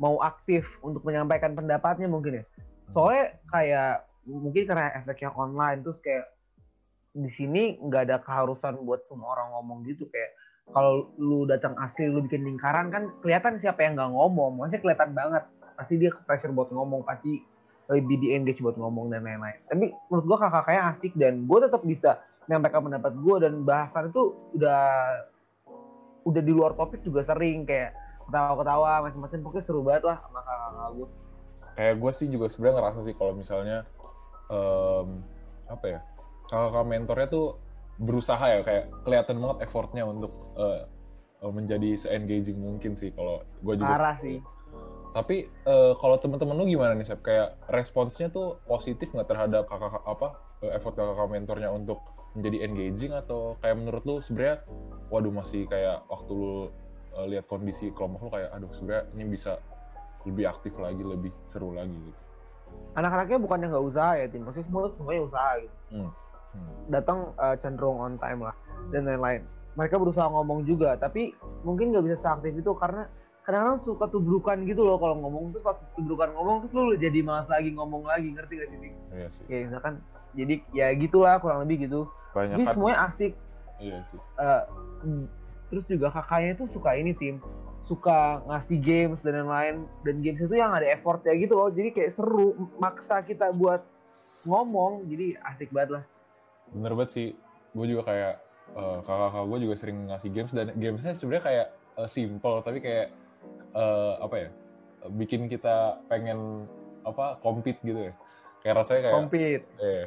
mau 0.00 0.18
aktif 0.24 0.66
untuk 0.80 1.04
menyampaikan 1.06 1.54
pendapatnya 1.54 2.10
mungkin 2.10 2.42
ya. 2.42 2.44
Soalnya 2.90 3.38
kayak 3.52 4.10
mungkin 4.26 4.62
karena 4.66 4.92
efeknya 4.98 5.30
online 5.34 5.80
terus 5.80 5.98
kayak 6.02 6.26
di 7.10 7.30
sini 7.34 7.78
nggak 7.82 8.02
ada 8.06 8.16
keharusan 8.22 8.86
buat 8.86 9.02
semua 9.10 9.34
orang 9.34 9.50
ngomong 9.58 9.78
gitu 9.88 10.06
kayak 10.10 10.30
kalau 10.70 11.10
lu 11.18 11.42
datang 11.50 11.74
asli 11.82 12.06
lu 12.06 12.22
bikin 12.22 12.46
lingkaran 12.46 12.94
kan 12.94 13.10
kelihatan 13.18 13.58
siapa 13.58 13.82
yang 13.82 13.98
nggak 13.98 14.14
ngomong 14.14 14.62
maksudnya 14.62 14.82
kelihatan 14.82 15.10
banget 15.10 15.42
pasti 15.74 15.98
dia 15.98 16.10
ke 16.14 16.20
pressure 16.22 16.54
buat 16.54 16.70
ngomong 16.70 17.02
pasti 17.02 17.42
lebih 17.90 18.22
di 18.22 18.28
engage 18.38 18.62
buat 18.62 18.78
ngomong 18.78 19.10
dan 19.10 19.26
lain-lain 19.26 19.58
tapi 19.66 19.90
menurut 20.06 20.24
gua 20.30 20.38
kakak-kakaknya 20.46 20.82
asik 20.94 21.12
dan 21.18 21.34
gue 21.50 21.58
tetap 21.58 21.82
bisa 21.82 22.10
menyampaikan 22.50 22.82
pendapat 22.82 23.14
gue 23.14 23.36
dan 23.46 23.52
bahasan 23.62 24.10
itu 24.10 24.34
udah 24.58 24.82
udah 26.26 26.42
di 26.42 26.50
luar 26.50 26.74
topik 26.74 26.98
juga 27.06 27.22
sering 27.22 27.62
kayak 27.62 27.94
ketawa-ketawa 28.26 29.06
macam-macam 29.06 29.38
pokoknya 29.46 29.62
seru 29.62 29.86
banget 29.86 30.02
lah 30.10 30.18
sama 30.26 30.42
kakak-kakak 30.42 30.90
gue 30.98 31.08
kayak 31.78 31.94
gue 32.02 32.12
sih 32.12 32.26
juga 32.26 32.46
sebenarnya 32.50 32.76
ngerasa 32.82 32.98
sih 33.06 33.14
kalau 33.14 33.32
misalnya 33.38 33.78
em, 34.50 35.08
apa 35.70 35.86
ya 35.86 36.00
kakak 36.50 36.84
mentornya 36.90 37.28
tuh 37.30 37.46
berusaha 38.02 38.42
ya 38.42 38.66
kayak 38.66 38.90
kelihatan 39.06 39.38
banget 39.38 39.58
effortnya 39.70 40.02
untuk 40.02 40.34
eh, 40.58 40.82
menjadi 41.46 41.94
se-engaging 41.94 42.58
mungkin 42.58 42.98
sih 42.98 43.14
kalau 43.14 43.46
gue 43.62 43.78
juga 43.78 43.94
parah 43.94 44.16
sih. 44.18 44.42
tapi 45.14 45.46
eh, 45.46 45.92
kalau 46.02 46.18
teman-teman 46.18 46.58
lu 46.58 46.66
gimana 46.66 46.98
nih 46.98 47.06
Sep? 47.06 47.22
Kayak 47.22 47.54
responsnya 47.70 48.26
tuh 48.26 48.58
positif 48.66 49.14
nggak 49.14 49.30
terhadap 49.30 49.70
kakak 49.70 50.02
apa 50.02 50.34
effort 50.74 50.98
kakak 50.98 51.30
mentornya 51.30 51.70
untuk 51.70 52.02
menjadi 52.34 52.58
engaging 52.62 53.12
atau 53.12 53.58
kayak 53.58 53.76
menurut 53.76 54.02
lu 54.06 54.16
sebenarnya 54.22 54.62
waduh 55.10 55.34
masih 55.34 55.66
kayak 55.66 56.06
waktu 56.06 56.30
lu 56.30 56.54
eh, 57.18 57.26
lihat 57.36 57.44
kondisi 57.50 57.90
kelompok 57.90 58.26
lu 58.26 58.30
kayak 58.30 58.50
aduh 58.54 58.70
sebenarnya 58.70 59.04
ini 59.18 59.24
bisa 59.26 59.58
lebih 60.22 60.46
aktif 60.46 60.76
lagi 60.78 61.02
lebih 61.02 61.32
seru 61.50 61.74
lagi 61.74 61.90
gitu 61.96 62.20
anak-anaknya 62.94 63.38
bukannya 63.42 63.66
nggak 63.70 63.86
usaha 63.86 64.12
ya 64.14 64.26
tim 64.30 64.46
pasti 64.46 64.62
semua 64.62 64.90
semuanya 64.94 65.22
usaha 65.26 65.50
gitu 65.58 65.76
Hmm. 65.90 66.10
Hmm. 66.54 66.74
datang 66.86 67.18
uh, 67.34 67.54
cenderung 67.58 67.98
on 67.98 68.14
time 68.18 68.46
lah 68.46 68.54
dan 68.94 69.06
lain-lain 69.06 69.42
mereka 69.74 69.98
berusaha 69.98 70.26
ngomong 70.30 70.62
juga 70.66 70.94
tapi 70.98 71.34
mungkin 71.66 71.90
nggak 71.90 72.04
bisa 72.06 72.16
seaktif 72.22 72.54
itu 72.54 72.70
karena 72.78 73.06
kadang-kadang 73.42 73.82
suka 73.82 74.06
tubrukan 74.06 74.62
gitu 74.66 74.86
loh 74.86 74.98
kalau 75.02 75.18
ngomong 75.18 75.50
tuh 75.50 75.62
pas 75.62 75.74
tubrukan 75.98 76.30
ngomong 76.30 76.62
terus 76.62 76.72
lu 76.78 76.94
jadi 76.94 77.18
malas 77.26 77.50
lagi 77.50 77.74
ngomong 77.74 78.06
lagi 78.06 78.30
ngerti 78.30 78.54
gak 78.54 78.68
sih? 78.70 78.78
Iya 79.10 79.28
sih. 79.34 79.44
ya 79.50 79.56
misalkan 79.66 79.94
jadi 80.38 80.54
ya 80.70 80.86
gitulah 80.94 81.34
kurang 81.42 81.66
lebih 81.66 81.90
gitu 81.90 82.06
Banyak 82.32 82.56
jadi 82.60 82.66
kan. 82.66 82.74
semuanya 82.76 82.98
asik 83.10 83.32
Iya 83.80 83.96
sih. 84.12 84.20
Uh, 84.36 84.62
terus 85.72 85.84
juga 85.88 86.12
kakaknya 86.12 86.52
tuh 86.60 86.68
suka 86.68 86.92
ini 87.00 87.16
tim 87.16 87.40
suka 87.88 88.44
ngasih 88.44 88.78
games 88.78 89.18
dan 89.24 89.40
lain-lain 89.40 89.88
dan 90.04 90.20
games 90.20 90.38
itu 90.38 90.54
yang 90.54 90.70
ada 90.70 90.84
effortnya 90.84 91.32
gitu 91.34 91.56
loh 91.56 91.72
jadi 91.72 91.90
kayak 91.90 92.12
seru 92.12 92.54
maksa 92.76 93.24
kita 93.24 93.50
buat 93.56 93.80
ngomong 94.44 95.08
jadi 95.08 95.40
asik 95.48 95.72
banget 95.72 95.98
lah 95.98 96.04
Bener 96.70 96.92
banget 96.94 97.10
sih. 97.10 97.28
Gue 97.74 97.86
juga 97.90 98.06
kayak 98.06 98.34
eh, 98.78 98.98
kakak-kakak 99.02 99.44
gue 99.46 99.58
juga 99.66 99.74
sering 99.74 99.98
ngasih 100.10 100.30
games 100.30 100.52
dan 100.54 100.66
gamesnya 100.78 101.14
sebenarnya 101.18 101.44
kayak 101.44 101.66
eh, 101.98 102.08
simple 102.10 102.56
tapi 102.62 102.78
kayak 102.78 103.06
eh, 103.74 104.14
apa 104.22 104.36
ya? 104.38 104.50
bikin 105.00 105.48
kita 105.48 105.96
pengen 106.12 106.68
apa 107.08 107.40
compete 107.40 107.80
gitu 107.80 108.12
ya. 108.12 108.14
Kayak 108.60 108.84
rasanya 108.84 109.00
kayak 109.08 109.16
compete 109.16 109.64
eh 109.80 110.04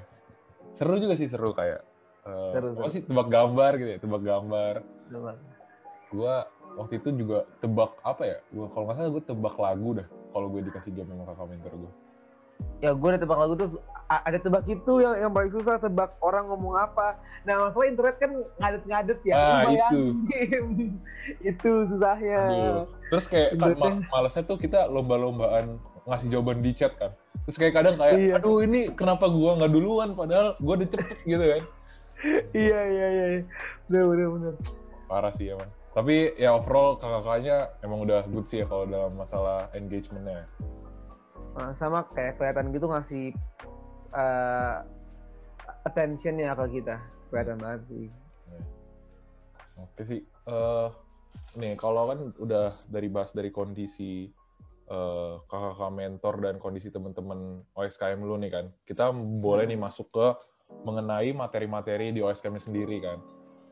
seru 0.74 0.98
juga 1.02 1.18
sih 1.18 1.30
seru 1.30 1.54
kayak 1.54 1.82
eh, 2.24 2.52
Seru, 2.52 2.68
apa 2.72 2.80
seru. 2.82 2.94
sih 2.94 3.02
tebak 3.02 3.28
gambar 3.28 3.72
gitu 3.76 3.90
ya, 3.90 4.00
tebak 4.00 4.22
gambar. 4.22 4.76
Gua 6.10 6.36
waktu 6.76 6.94
itu 6.96 7.10
juga 7.16 7.46
tebak 7.58 7.98
apa 8.02 8.24
ya? 8.24 8.38
Gua 8.50 8.68
kalau 8.70 8.84
nggak 8.86 8.98
salah 8.98 9.12
gue 9.12 9.24
tebak 9.24 9.56
lagu 9.58 9.90
dah. 9.94 10.08
Kalau 10.30 10.48
gue 10.48 10.62
dikasih 10.64 10.92
game 10.92 11.08
sama 11.08 11.24
kakak 11.28 11.48
mentor 11.48 11.74
gue. 11.78 11.92
ya 12.80 12.94
gue 12.94 13.10
ada 13.10 13.20
tebak 13.20 13.36
lagu 13.36 13.54
terus 13.56 13.74
ada 14.08 14.38
tebak 14.38 14.64
itu 14.66 14.94
yang 14.98 15.18
yang 15.18 15.32
paling 15.32 15.52
susah 15.52 15.76
tebak 15.76 16.16
orang 16.22 16.48
ngomong 16.48 16.78
apa 16.78 17.18
nah 17.44 17.60
masalah 17.60 17.88
internet 17.88 18.16
kan 18.18 18.32
ngadet-ngadet 18.56 19.20
ya 19.22 19.36
Ah, 19.36 19.62
bayangin. 19.66 20.16
itu 21.50 21.70
susahnya 21.90 22.40
Aduh. 22.46 22.86
Terus 23.10 23.26
kayak 23.28 23.50
kan 23.58 23.74
ma- 23.74 24.00
malesnya 24.08 24.44
tuh 24.44 24.56
kita 24.56 24.86
lomba-lombaan 24.88 25.76
ngasih 26.06 26.30
jawaban 26.30 26.62
di 26.62 26.72
chat 26.72 26.94
kan. 26.94 27.12
Terus 27.44 27.58
kayak 27.58 27.74
kadang 27.74 27.96
kayak, 27.96 28.16
Iya. 28.16 28.34
aduh 28.38 28.58
ini 28.60 28.80
kenapa 28.92 29.26
gua 29.28 29.58
nggak 29.58 29.72
duluan 29.72 30.10
padahal 30.14 30.48
gua 30.58 30.74
udah 30.78 30.90
cepet 30.90 31.18
gitu 31.26 31.44
kan. 31.44 31.64
iya 32.66 32.80
iya 32.88 33.08
iya 33.12 33.28
bener 33.88 34.06
bener 34.10 34.28
bener 34.32 34.54
Parah 35.12 35.34
sih 35.36 35.52
emang. 35.52 35.70
Tapi 35.94 36.34
ya 36.42 36.58
overall 36.58 36.98
kakak-kakaknya 36.98 37.70
emang 37.86 38.02
udah 38.02 38.26
good 38.34 38.50
sih 38.50 38.64
ya 38.64 38.66
kalau 38.66 38.90
dalam 38.90 39.14
masalah 39.14 39.70
engagementnya. 39.78 40.50
Nah, 41.54 41.70
sama 41.78 42.02
kayak 42.18 42.42
kelihatan 42.42 42.74
gitu 42.74 42.90
ngasih 42.90 43.30
uh, 44.10 44.82
attention 45.86 46.42
ya 46.42 46.58
ke 46.58 46.82
kita 46.82 46.98
kelihatan 47.30 47.58
banget 47.60 47.82
sih 47.90 48.08
Oke 49.82 50.02
sih. 50.06 50.22
eh 50.46 50.90
nih 51.58 51.74
kalau 51.74 52.06
kan 52.10 52.20
udah 52.38 52.78
dari 52.86 53.10
bahas 53.10 53.34
dari 53.34 53.50
kondisi 53.50 54.30
eh, 54.86 55.34
kakak-kakak 55.50 55.94
mentor 55.98 56.36
dan 56.46 56.56
kondisi 56.62 56.94
teman-teman 56.94 57.66
OSKM 57.74 58.22
lu 58.22 58.38
nih 58.38 58.54
kan, 58.54 58.66
kita 58.86 59.10
boleh 59.42 59.66
nih 59.66 59.80
masuk 59.80 60.14
ke 60.14 60.28
mengenai 60.84 61.32
materi-materi 61.32 62.12
di 62.12 62.20
OSKM 62.20 62.60
sendiri 62.60 63.00
kan. 63.00 63.18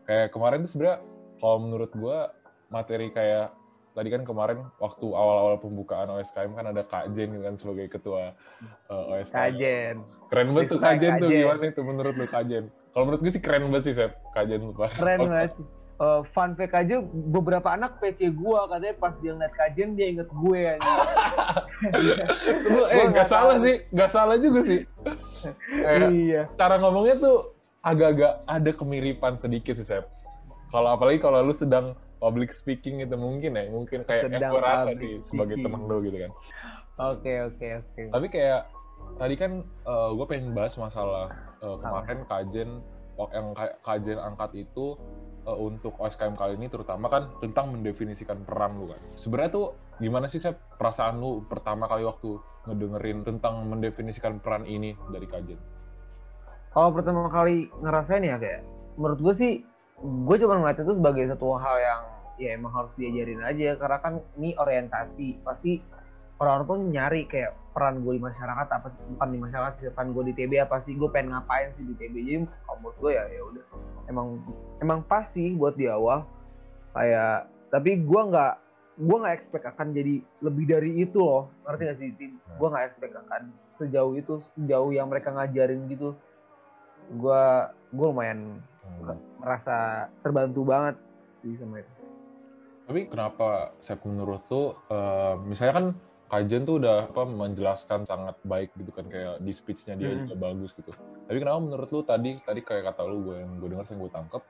Kayak 0.08 0.34
kemarin 0.34 0.64
tuh 0.64 0.72
sebenarnya 0.76 0.98
kalau 1.38 1.58
menurut 1.60 1.92
gua 1.96 2.32
materi 2.72 3.12
kayak 3.12 3.52
tadi 3.92 4.08
kan 4.08 4.24
kemarin 4.24 4.64
waktu 4.80 5.04
awal-awal 5.04 5.60
pembukaan 5.60 6.08
OSKM 6.08 6.56
kan 6.56 6.66
ada 6.72 6.88
Kak 6.88 7.12
Jen 7.12 7.36
kan 7.44 7.60
sebagai 7.60 7.92
ketua 7.92 8.32
eh, 8.88 9.04
OSKM. 9.20 9.36
kajen 9.36 9.96
Keren 10.32 10.48
banget 10.56 10.72
tuh 10.72 10.80
Kak 10.80 10.96
Jen 11.04 11.12
tuh 11.20 11.28
Kak 11.28 11.32
Jen. 11.36 11.44
gimana 11.44 11.66
itu 11.68 11.82
menurut 11.84 12.14
lu 12.16 12.26
Kak 12.28 12.44
Jen? 12.48 12.66
Kalau 12.92 13.04
menurut 13.08 13.22
gue 13.24 13.32
sih 13.32 13.44
keren 13.44 13.68
banget 13.68 13.84
sih 13.92 13.96
Sep, 14.00 14.12
Kak 14.32 14.48
Jen 14.48 14.64
tuh 14.64 14.76
keren 14.76 15.20
banget 15.28 15.52
Eh, 16.02 16.22
fun 16.34 16.58
fact 16.58 16.74
aja 16.74 16.98
beberapa 17.30 17.70
anak 17.70 18.02
PC 18.02 18.34
gua 18.34 18.66
katanya 18.66 18.98
pas 18.98 19.14
dia 19.22 19.32
ngeliat 19.32 19.54
kajen 19.54 19.90
dia 19.94 20.08
inget 20.10 20.26
gue 20.28 20.60
anjing. 20.74 20.98
Sebelum, 22.58 22.86
eh 22.90 22.96
Gua 22.98 23.12
nggak 23.14 23.28
salah 23.30 23.56
tahu. 23.56 23.66
sih, 23.70 23.76
nggak 23.88 24.10
salah 24.10 24.36
juga 24.42 24.60
sih. 24.62 24.80
Kayak 25.86 26.10
iya 26.10 26.42
cara 26.58 26.82
ngomongnya 26.82 27.22
tuh 27.22 27.54
agak-agak 27.82 28.34
ada 28.44 28.72
kemiripan 28.72 29.38
sedikit 29.38 29.78
sih, 29.78 29.86
Sep. 29.86 30.10
Kalau 30.70 30.90
apalagi 30.90 31.22
kalau 31.22 31.38
lu 31.40 31.54
sedang 31.54 31.94
public 32.18 32.50
speaking 32.50 32.98
itu 33.00 33.14
mungkin 33.14 33.54
ya, 33.54 33.70
mungkin 33.70 34.02
kayak 34.02 34.26
yang 34.26 34.34
Sedang 34.42 34.52
gue 34.52 34.62
rasa 34.64 34.90
sih 34.96 35.14
sebagai 35.22 35.56
temen 35.60 35.86
lu 35.86 36.02
gitu 36.02 36.18
kan. 36.18 36.32
oke 36.98 37.34
oke 37.48 37.68
oke 37.78 38.02
Tapi 38.10 38.28
kayak 38.28 38.62
tadi 39.18 39.36
kan 39.36 39.62
gue 40.12 40.26
pengen 40.26 40.54
bahas 40.54 40.74
masalah 40.76 41.30
eh, 41.62 41.78
kemarin 41.78 42.26
kajen 42.26 42.70
yang 43.30 43.54
ka- 43.54 43.78
kajen 43.84 44.18
angkat 44.18 44.66
itu 44.66 44.98
eh, 45.48 45.58
untuk 45.58 45.98
OSKM 45.98 46.36
kali 46.38 46.58
ini 46.60 46.68
terutama 46.68 47.08
kan 47.10 47.32
tentang 47.42 47.74
mendefinisikan 47.74 48.44
peran 48.46 48.78
lu 48.78 48.92
kan. 48.92 49.00
Sebenarnya 49.16 49.52
tuh 49.52 49.66
gimana 50.02 50.26
sih 50.30 50.42
Sep 50.42 50.58
perasaan 50.78 51.22
lu 51.22 51.46
pertama 51.46 51.86
kali 51.88 52.06
waktu 52.06 52.38
ngedengerin 52.70 53.26
tentang 53.26 53.66
mendefinisikan 53.66 54.38
peran 54.38 54.70
ini 54.70 54.94
dari 55.10 55.26
kajen? 55.26 55.58
kalau 56.72 56.90
pertama 56.96 57.28
kali 57.28 57.68
ngerasain 57.84 58.24
ya 58.24 58.40
kayak 58.40 58.64
menurut 58.96 59.20
gue 59.20 59.34
sih 59.36 59.52
gue 60.02 60.36
cuma 60.42 60.58
ngeliat 60.58 60.80
itu 60.82 60.94
sebagai 60.98 61.24
satu 61.36 61.60
hal 61.60 61.78
yang 61.78 62.02
ya 62.40 62.50
emang 62.58 62.74
harus 62.74 62.92
diajarin 62.98 63.44
aja 63.44 63.78
karena 63.78 63.98
kan 64.02 64.14
ini 64.40 64.56
orientasi 64.58 65.44
pasti 65.46 65.84
orang-orang 66.42 66.66
tuh 66.66 66.78
nyari 66.90 67.22
kayak 67.30 67.54
peran 67.72 68.02
gue 68.02 68.18
di 68.18 68.22
masyarakat 68.26 68.68
apa 68.68 68.88
sih 68.90 69.02
bukan 69.14 69.30
di 69.30 69.40
masyarakat 69.40 69.74
sih 69.78 69.86
peran 69.94 70.10
gue 70.12 70.24
di 70.26 70.34
TB 70.34 70.52
apa 70.66 70.76
sih 70.82 70.94
gue 70.98 71.10
pengen 71.14 71.38
ngapain 71.38 71.70
sih 71.78 71.86
di 71.86 71.94
TB 71.94 72.16
jadi 72.26 72.38
kalau 72.66 72.78
menurut 72.82 72.98
gue 72.98 73.12
ya 73.14 73.24
ya 73.30 73.42
udah. 73.46 73.66
Emang 74.10 74.28
emang 74.82 75.00
pas 75.06 75.30
sih 75.30 75.54
buat 75.54 75.78
di 75.78 75.86
awal. 75.86 76.26
Kayak 76.98 77.48
tapi 77.70 78.02
gue 78.02 78.22
nggak 78.34 78.54
gue 79.00 79.18
nggak 79.22 79.36
expect 79.38 79.66
akan 79.70 79.88
jadi 79.94 80.20
lebih 80.42 80.66
dari 80.66 80.92
itu 81.00 81.22
loh. 81.22 81.54
Ngerti 81.64 81.84
gak 81.86 81.98
sih 82.02 82.10
Tin? 82.18 82.32
gue 82.42 82.68
nggak 82.68 82.86
expect 82.90 83.14
akan 83.16 83.42
sejauh 83.80 84.14
itu 84.18 84.34
sejauh 84.58 84.92
yang 84.92 85.08
mereka 85.08 85.30
ngajarin 85.32 85.86
gitu. 85.88 86.18
Gue 87.16 87.44
gue 87.94 88.06
lumayan 88.10 88.60
Hmm. 88.82 89.18
merasa 89.40 90.10
terbantu 90.20 90.66
banget 90.68 90.98
sih 91.40 91.56
sama 91.56 91.80
itu. 91.80 91.94
Tapi 92.90 93.08
kenapa 93.08 93.72
Sep 93.80 94.02
menurut 94.04 94.44
lu 94.52 94.76
eh, 94.92 95.34
misalnya 95.48 95.74
kan 95.74 95.86
kajen 96.32 96.64
tuh 96.64 96.80
udah 96.80 97.12
apa 97.12 97.28
menjelaskan 97.28 98.08
sangat 98.08 98.40
baik 98.48 98.72
gitu 98.80 98.96
kan 98.96 99.04
kayak 99.06 99.44
di 99.44 99.52
speech-nya 99.52 100.00
dia 100.00 100.16
Hmm. 100.16 100.24
juga 100.24 100.36
bagus 100.48 100.72
gitu. 100.72 100.96
Tapi 101.28 101.38
kenapa 101.38 101.60
menurut 101.60 101.90
lu 101.92 102.02
tadi 102.02 102.40
tadi 102.40 102.64
kayak 102.64 102.88
kata 102.88 103.04
lu 103.04 103.28
gue 103.28 103.36
yang 103.44 103.60
gue 103.60 103.68
dengar 103.68 103.86
yang 103.86 104.00
gue 104.00 104.12
tangkap 104.16 104.44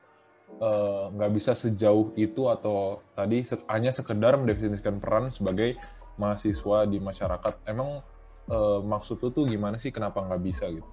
eh, 0.62 1.04
nggak 1.10 1.30
bisa 1.34 1.52
sejauh 1.58 2.14
itu 2.14 2.46
atau 2.46 3.02
tadi 3.12 3.42
se- 3.42 3.66
hanya 3.66 3.90
sekedar 3.90 4.38
mendefinisikan 4.38 5.02
peran 5.02 5.26
sebagai 5.28 5.74
mahasiswa 6.14 6.86
di 6.86 7.02
masyarakat. 7.02 7.66
Emang 7.66 7.98
eh, 8.46 8.80
maksud 8.86 9.18
lu 9.18 9.34
tuh 9.34 9.50
gimana 9.50 9.74
sih 9.74 9.90
kenapa 9.90 10.22
nggak 10.22 10.42
bisa 10.42 10.70
gitu? 10.70 10.86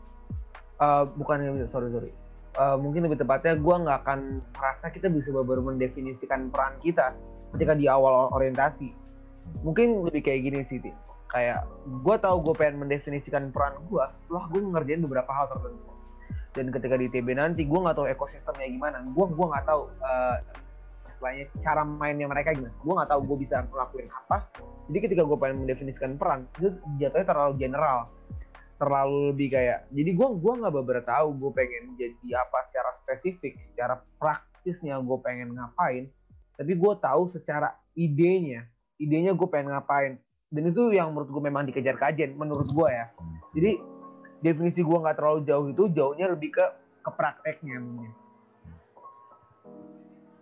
Eh, 0.82 1.04
bukan 1.14 1.38
sorry 1.70 1.94
sorry 1.94 2.12
Eh, 2.50 2.78
mungkin 2.82 3.06
lebih 3.06 3.22
tepatnya 3.22 3.54
gue 3.56 3.76
nggak 3.86 3.98
akan 4.04 4.20
merasa 4.58 4.90
kita 4.90 5.06
bisa 5.08 5.30
baru 5.32 5.62
mendefinisikan 5.62 6.50
peran 6.50 6.82
kita 6.82 7.14
ketika 7.54 7.78
di 7.78 7.86
awal 7.86 8.34
orientasi 8.34 8.90
mungkin 9.62 10.06
lebih 10.08 10.22
kayak 10.24 10.42
gini 10.46 10.60
sih 10.66 10.80
Ti. 10.80 10.92
kayak 11.30 11.62
gue 11.86 12.16
tahu 12.18 12.42
gue 12.42 12.56
pengen 12.58 12.82
mendefinisikan 12.82 13.54
peran 13.54 13.78
gue 13.86 14.02
setelah 14.26 14.50
gue 14.50 14.60
ngerjain 14.66 15.02
beberapa 15.06 15.30
hal 15.30 15.46
tertentu. 15.54 16.00
Dan 16.58 16.74
ketika 16.74 16.98
di 16.98 17.08
TB 17.08 17.38
nanti 17.38 17.62
gue 17.64 17.80
nggak 17.80 17.94
tahu 17.94 18.08
ekosistemnya 18.10 18.66
gimana. 18.66 19.06
Gue 19.14 19.30
gua 19.30 19.54
nggak 19.54 19.66
tahu 19.70 19.82
eh, 20.02 20.38
istilahnya 21.14 21.46
cara 21.62 21.82
mainnya 21.86 22.26
mereka 22.26 22.58
gimana. 22.58 22.74
Gue 22.82 22.94
nggak 22.98 23.10
tahu 23.14 23.22
gue 23.30 23.38
bisa 23.46 23.56
ngelakuin 23.70 24.10
apa. 24.10 24.38
Jadi 24.90 25.00
ketika 25.06 25.22
gue 25.30 25.38
pengen 25.38 25.58
mendefinisikan 25.66 26.18
peran 26.18 26.50
itu 26.58 26.74
jatuhnya 26.98 27.28
terlalu 27.30 27.54
general. 27.62 28.00
Terlalu 28.80 29.18
lebih 29.36 29.48
kayak 29.54 29.80
jadi 29.92 30.12
gue 30.16 30.28
gua 30.40 30.54
nggak 30.56 30.74
beberapa 30.74 31.06
tahu 31.06 31.28
gue 31.36 31.52
pengen 31.52 31.84
jadi 32.00 32.42
apa 32.42 32.58
secara 32.72 32.90
spesifik 33.04 33.54
secara 33.62 33.96
praktisnya 34.18 34.98
gue 34.98 35.18
pengen 35.22 35.54
ngapain. 35.54 36.10
Tapi 36.58 36.74
gue 36.76 36.94
tahu 36.98 37.30
secara 37.30 37.78
idenya 37.94 38.66
idenya 39.00 39.34
gue 39.34 39.48
pengen 39.48 39.74
ngapain. 39.74 40.20
Dan 40.50 40.64
itu 40.70 40.94
yang 40.94 41.14
menurut 41.14 41.30
gue 41.30 41.44
memang 41.44 41.64
dikejar 41.66 41.96
kajian 41.98 42.36
menurut 42.36 42.68
gue 42.70 42.90
ya. 42.90 43.06
Jadi 43.56 43.72
definisi 44.44 44.84
gue 44.84 44.98
nggak 44.98 45.18
terlalu 45.18 45.40
jauh 45.48 45.68
itu 45.72 45.84
jauhnya 45.92 46.32
lebih 46.32 46.56
ke 46.56 46.66
ke 47.00 47.12
prakteknya 47.16 47.80
mungkin 47.80 48.12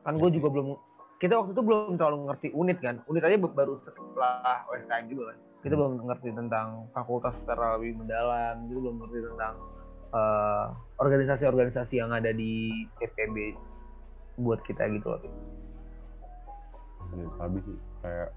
kan 0.08 0.16
gue 0.16 0.30
juga 0.40 0.48
belum 0.48 0.80
kita 1.20 1.34
waktu 1.36 1.52
itu 1.52 1.64
belum 1.66 1.98
terlalu 2.00 2.18
ngerti 2.30 2.48
unit 2.54 2.78
kan. 2.80 3.02
Unit 3.10 3.26
aja 3.26 3.36
baru 3.42 3.82
setelah 3.82 4.64
OSKM 4.70 5.10
juga 5.10 5.34
kan. 5.34 5.38
Kita 5.66 5.74
belum 5.74 5.94
ngerti 6.06 6.30
tentang 6.32 6.68
fakultas 6.94 7.42
secara 7.42 7.76
lebih 7.76 8.06
mendalam 8.06 8.70
kita 8.70 8.80
belum 8.80 8.96
ngerti 9.02 9.20
tentang 9.34 9.54
eh, 10.14 10.66
organisasi-organisasi 11.02 11.94
yang 11.98 12.14
ada 12.14 12.30
di 12.30 12.86
FPB 13.02 13.58
buat 14.46 14.62
kita 14.62 14.86
gitu 14.94 15.10
loh. 15.10 15.22
Ya, 17.18 17.28
habis 17.42 17.66
sih. 17.66 17.80
Kayak 18.06 18.30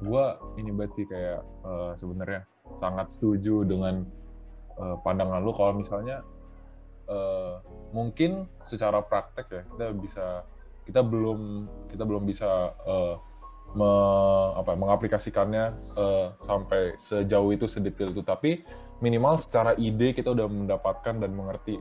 gua 0.00 0.40
ini 0.56 0.72
banget 0.72 0.92
sih 0.96 1.04
kayak 1.08 1.40
eh, 1.44 1.92
sebenarnya 2.00 2.40
sangat 2.76 3.12
setuju 3.12 3.68
dengan 3.68 4.04
eh, 4.80 4.96
pandangan 5.04 5.40
lu 5.44 5.52
kalau 5.52 5.76
misalnya 5.76 6.24
eh, 7.10 7.54
mungkin 7.92 8.46
secara 8.64 9.02
praktek 9.04 9.46
ya 9.50 9.62
kita 9.76 9.86
bisa 9.98 10.26
kita 10.86 11.00
belum 11.04 11.68
kita 11.92 12.02
belum 12.06 12.24
bisa 12.24 12.72
eh, 12.86 13.14
me- 13.76 14.50
apa 14.58 14.72
mengaplikasikannya 14.74 15.64
eh, 15.98 16.26
sampai 16.42 16.96
sejauh 16.98 17.50
itu 17.54 17.66
sedetail 17.70 18.10
itu 18.10 18.22
tapi 18.24 18.64
minimal 19.00 19.40
secara 19.40 19.76
ide 19.78 20.12
kita 20.12 20.32
udah 20.32 20.46
mendapatkan 20.48 21.14
dan 21.20 21.30
mengerti 21.32 21.76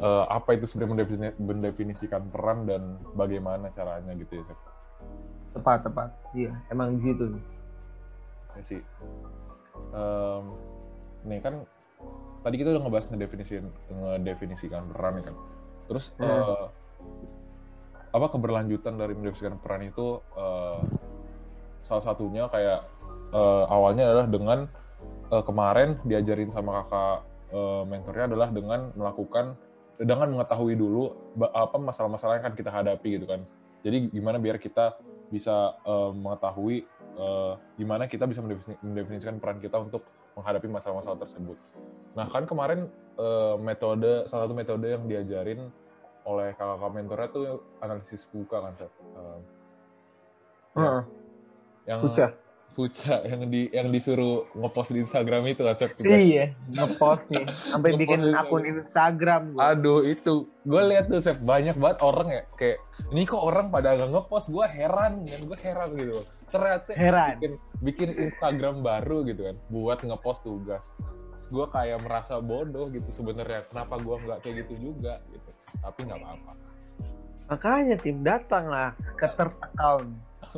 eh, 0.00 0.24
apa 0.30 0.54
itu 0.56 0.64
sebenarnya 0.70 0.92
mendefini- 1.04 1.38
mendefinisikan 1.38 2.30
peran 2.30 2.64
dan 2.68 2.98
bagaimana 3.14 3.68
caranya 3.74 4.14
gitu 4.16 4.40
ya. 4.42 4.54
Tepat 5.54 5.86
tepat 5.86 6.08
iya 6.34 6.52
emang 6.68 6.98
di 6.98 7.10
situ 7.10 7.38
Ya 8.54 8.62
sih. 8.62 8.80
Em, 9.90 10.44
nih 11.26 11.42
kan 11.42 11.66
tadi 12.46 12.54
kita 12.54 12.70
udah 12.70 12.86
ngebahas 12.86 13.10
ngedefinisikan 13.10 13.66
ngedefinisikan 13.90 14.82
peran 14.94 15.18
kan. 15.26 15.34
Terus 15.90 16.14
Hmm. 16.22 16.30
eh, 16.30 16.66
apa 18.14 18.26
keberlanjutan 18.30 18.94
dari 18.94 19.18
mendefinisikan 19.18 19.58
peran 19.58 19.90
itu 19.90 20.22
eh, 20.38 20.82
salah 21.82 22.04
satunya 22.06 22.46
kayak 22.46 22.86
eh, 23.34 23.64
awalnya 23.66 24.06
adalah 24.06 24.26
dengan 24.30 24.58
eh, 25.34 25.42
kemarin 25.42 25.98
diajarin 26.06 26.50
sama 26.54 26.86
kakak 26.86 27.26
eh, 27.50 27.82
mentornya 27.90 28.24
adalah 28.30 28.48
dengan 28.54 28.94
melakukan 28.94 29.58
dengan 29.98 30.30
mengetahui 30.30 30.74
dulu 30.78 31.10
apa 31.54 31.78
masalah-masalah 31.78 32.38
yang 32.38 32.50
kan 32.50 32.54
kita 32.54 32.70
hadapi 32.70 33.18
gitu 33.18 33.26
kan 33.30 33.42
Jadi 33.84 34.10
gimana 34.10 34.38
biar 34.42 34.58
kita 34.58 34.96
bisa 35.32 35.76
uh, 35.84 36.12
mengetahui 36.12 36.84
uh, 37.16 37.56
gimana 37.80 38.04
kita 38.08 38.28
bisa 38.28 38.44
mendefinisikan 38.82 39.40
peran 39.40 39.58
kita 39.58 39.80
untuk 39.80 40.04
menghadapi 40.34 40.68
masalah-masalah 40.68 41.18
tersebut. 41.20 41.56
Nah 42.14 42.26
kan 42.30 42.44
kemarin 42.44 42.90
uh, 43.18 43.56
metode 43.58 44.26
salah 44.26 44.46
satu 44.46 44.54
metode 44.54 44.86
yang 44.90 45.06
diajarin 45.06 45.70
oleh 46.24 46.56
kakak-kakak 46.56 46.92
mentornya 46.96 47.28
tuh 47.28 47.44
analisis 47.84 48.24
VUCA 48.32 48.58
kan, 48.64 48.72
Seth. 48.80 48.96
Uh, 49.12 49.38
uh, 50.80 51.00
yang. 51.84 52.00
Fuca 52.74 53.22
yang 53.24 53.46
di 53.48 53.70
yang 53.70 53.88
disuruh 53.94 54.44
ngepost 54.58 54.90
di 54.92 55.06
Instagram 55.06 55.46
itu 55.46 55.62
kan, 55.62 55.78
Seth. 55.78 55.94
Iya, 56.02 56.52
ngepost 56.74 57.24
nih. 57.30 57.46
Sampai 57.72 57.90
bikin 57.94 58.34
akun 58.34 58.66
Instagram. 58.66 59.54
Gue. 59.54 59.62
Aduh, 59.62 60.00
itu. 60.02 60.50
Gue 60.66 60.82
lihat 60.90 61.08
tuh, 61.08 61.22
Seth, 61.22 61.40
banyak 61.40 61.78
banget 61.78 61.98
orang 62.02 62.28
ya. 62.28 62.42
Kayak, 62.58 62.78
ini 63.14 63.22
kok 63.24 63.40
orang 63.40 63.70
pada 63.70 63.94
nggak 63.94 64.10
ngepost. 64.10 64.50
Gue 64.50 64.66
heran, 64.66 65.22
kan. 65.22 65.40
Gue 65.46 65.58
heran 65.62 65.88
gitu. 65.94 66.18
Ternyata 66.50 66.90
heran. 66.98 67.34
Bikin, 67.38 67.52
bikin 67.80 68.08
Instagram 68.18 68.82
baru 68.82 69.22
gitu 69.24 69.46
kan. 69.48 69.56
Buat 69.70 70.02
ngepost 70.02 70.42
tugas. 70.42 70.98
Terus 71.34 71.46
gue 71.50 71.66
kayak 71.70 72.02
merasa 72.02 72.42
bodoh 72.42 72.90
gitu 72.90 73.06
sebenarnya. 73.08 73.62
Kenapa 73.70 73.96
gue 74.02 74.16
nggak 74.18 74.38
kayak 74.42 74.66
gitu 74.66 74.92
juga 74.92 75.22
gitu 75.30 75.50
tapi 75.82 76.06
nggak 76.06 76.20
apa-apa 76.20 76.52
makanya 77.44 77.96
tim 78.00 78.24
datang 78.24 78.64
lah 78.72 78.96
ke 79.20 79.28
third 79.36 79.52
account 79.60 80.08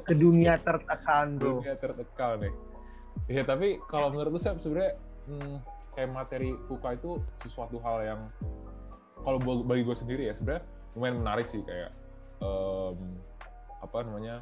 ke 0.04 0.14
dunia 0.14 0.58
account 0.60 1.30
bro. 1.38 1.62
Dunia 1.62 1.74
account 1.78 2.38
nih. 2.42 2.54
Ya 3.26 3.42
tapi 3.42 3.80
kalau 3.90 4.12
menurut 4.12 4.38
saya 4.38 4.60
sebenarnya 4.60 4.94
hmm, 5.26 5.56
kayak 5.96 6.10
materi 6.12 6.54
Fuka 6.68 6.94
itu 6.94 7.18
sesuatu 7.42 7.80
hal 7.82 8.04
yang 8.04 8.20
kalau 9.24 9.38
bagi 9.42 9.82
gue 9.82 9.96
sendiri 9.96 10.22
ya 10.30 10.34
sebenarnya 10.36 10.62
lumayan 10.94 11.16
menarik 11.24 11.46
sih 11.50 11.60
kayak 11.66 11.90
um, 12.40 13.18
apa 13.82 13.98
namanya 14.06 14.40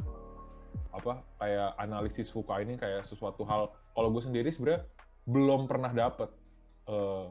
apa 0.95 1.23
kayak 1.41 1.71
analisis 1.81 2.31
Fuka 2.31 2.61
ini 2.63 2.79
kayak 2.79 3.07
sesuatu 3.07 3.43
hal. 3.47 3.71
Kalau 3.95 4.09
gue 4.11 4.23
sendiri 4.23 4.51
sebenarnya 4.51 4.87
belum 5.25 5.71
pernah 5.71 5.91
dapet 5.95 6.29
uh, 6.91 7.31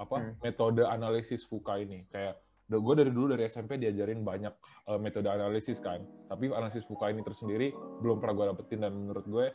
apa 0.00 0.16
hmm. 0.18 0.32
metode 0.42 0.82
analisis 0.84 1.44
Fuka 1.46 1.78
ini. 1.78 2.04
Kayak 2.10 2.40
gue 2.78 2.94
dari 2.96 3.10
dulu 3.10 3.34
dari 3.36 3.44
SMP 3.48 3.76
diajarin 3.76 4.22
banyak 4.22 4.54
uh, 4.88 4.96
metode 4.96 5.28
analisis 5.28 5.82
kan. 5.82 6.04
Tapi 6.30 6.52
analisis 6.52 6.86
Fuka 6.86 7.10
ini 7.10 7.20
tersendiri 7.20 7.74
belum 8.00 8.22
pernah 8.22 8.34
gue 8.36 8.46
dapetin 8.54 8.80
dan 8.84 8.92
menurut 8.94 9.26
gue 9.26 9.46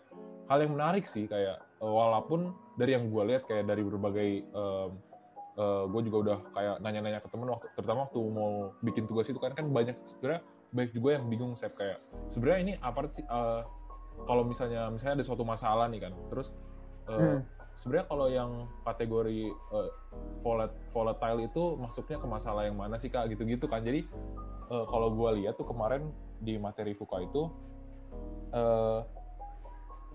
hal 0.47 0.59
yang 0.63 0.73
menarik 0.75 1.03
sih 1.07 1.27
kayak 1.27 1.59
uh, 1.79 1.91
walaupun 1.91 2.55
dari 2.79 2.95
yang 2.95 3.11
gue 3.11 3.23
lihat 3.33 3.43
kayak 3.45 3.67
dari 3.67 3.83
berbagai 3.83 4.29
uh, 4.55 4.87
uh, 5.59 5.83
gue 5.91 6.01
juga 6.07 6.17
udah 6.23 6.37
kayak 6.55 6.75
nanya-nanya 6.79 7.19
ke 7.19 7.29
temen 7.29 7.51
waktu 7.51 7.67
terutama 7.75 8.07
waktu 8.07 8.19
mau 8.31 8.71
bikin 8.79 9.03
tugas 9.09 9.27
itu 9.27 9.39
kan 9.41 9.51
kan 9.51 9.67
banyak 9.67 9.97
sebenarnya 10.07 10.41
baik 10.71 10.91
juga 10.95 11.09
yang 11.19 11.25
bingung 11.27 11.53
saya 11.59 11.71
kayak 11.75 11.99
sebenarnya 12.31 12.59
ini 12.63 12.73
apa 12.79 12.99
sih 13.11 13.27
uh, 13.27 13.67
kalau 14.23 14.47
misalnya 14.47 14.87
misalnya 14.87 15.21
ada 15.21 15.25
suatu 15.27 15.43
masalah 15.43 15.91
nih 15.91 16.07
kan 16.07 16.13
terus 16.31 16.55
uh, 17.11 17.19
hmm 17.19 17.56
sebenarnya 17.77 18.07
kalau 18.09 18.27
yang 18.27 18.51
kategori 18.81 19.53
uh, 19.71 19.89
volatile 20.91 21.39
itu 21.45 21.77
masuknya 21.77 22.17
ke 22.17 22.27
masalah 22.27 22.65
yang 22.65 22.75
mana 22.75 22.97
sih 22.97 23.07
kak? 23.07 23.29
Gitu-gitu 23.29 23.69
kan. 23.69 23.85
Jadi 23.85 24.03
uh, 24.73 24.85
kalau 24.89 25.13
gue 25.13 25.45
lihat 25.45 25.55
tuh 25.55 25.69
kemarin 25.69 26.09
di 26.41 26.57
materi 26.57 26.97
Fuka 26.97 27.21
itu 27.21 27.47
uh, 28.51 29.05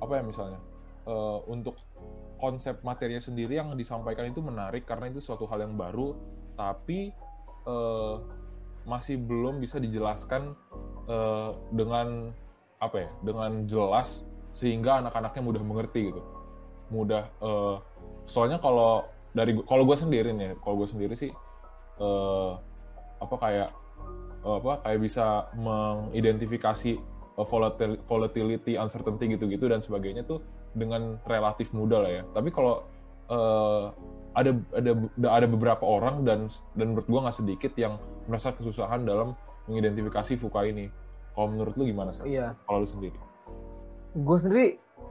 apa 0.02 0.12
ya 0.18 0.22
misalnya? 0.26 0.60
Uh, 1.02 1.42
untuk 1.50 1.74
konsep 2.38 2.78
materinya 2.82 3.22
sendiri 3.22 3.58
yang 3.58 3.74
disampaikan 3.78 4.26
itu 4.30 4.42
menarik 4.42 4.82
karena 4.86 5.10
itu 5.10 5.22
suatu 5.22 5.46
hal 5.46 5.62
yang 5.62 5.78
baru 5.78 6.14
tapi 6.58 7.10
uh, 7.66 8.18
masih 8.82 9.18
belum 9.18 9.62
bisa 9.62 9.78
dijelaskan 9.78 10.58
uh, 11.06 11.54
dengan 11.70 12.34
apa 12.82 13.06
ya 13.06 13.10
dengan 13.22 13.70
jelas 13.70 14.26
sehingga 14.58 14.98
anak-anaknya 14.98 15.42
mudah 15.42 15.62
mengerti 15.62 16.10
gitu 16.10 16.22
mudah 16.88 17.28
uh, 17.44 17.78
soalnya 18.26 18.58
kalau 18.58 19.06
dari 19.32 19.56
kalau 19.64 19.84
gue 19.86 19.96
sendiri 19.96 20.34
nih 20.34 20.56
kalau 20.60 20.82
gue 20.82 20.88
sendiri 20.88 21.14
sih 21.16 21.30
uh, 22.00 22.58
apa 23.22 23.34
kayak 23.38 23.68
uh, 24.44 24.58
apa 24.58 24.82
kayak 24.84 25.00
bisa 25.00 25.46
mengidentifikasi 25.56 26.98
uh, 27.38 27.46
volatility, 28.08 28.76
uncertainty 28.76 29.38
gitu-gitu 29.38 29.70
dan 29.70 29.80
sebagainya 29.80 30.26
tuh 30.26 30.42
dengan 30.72 31.20
relatif 31.28 31.70
mudah 31.76 32.00
lah 32.02 32.12
ya 32.20 32.22
tapi 32.32 32.48
kalau 32.52 32.84
uh, 33.32 33.92
ada 34.32 34.56
ada 34.72 34.92
ada 35.28 35.46
beberapa 35.48 35.84
orang 35.84 36.24
dan 36.24 36.48
dan 36.76 36.96
menurut 36.96 37.04
gue 37.08 37.20
nggak 37.20 37.36
sedikit 37.36 37.72
yang 37.76 38.00
merasa 38.28 38.52
kesusahan 38.56 39.04
dalam 39.04 39.36
mengidentifikasi 39.68 40.40
fuka 40.40 40.64
ini. 40.64 40.88
Kalau 41.32 41.48
menurut 41.52 41.74
lu 41.76 41.88
gimana 41.88 42.12
sih? 42.12 42.36
Iya. 42.36 42.56
Kalau 42.68 42.84
lu 42.84 42.88
sendiri? 42.88 43.18
Gue 44.16 44.36
sendiri 44.40 44.66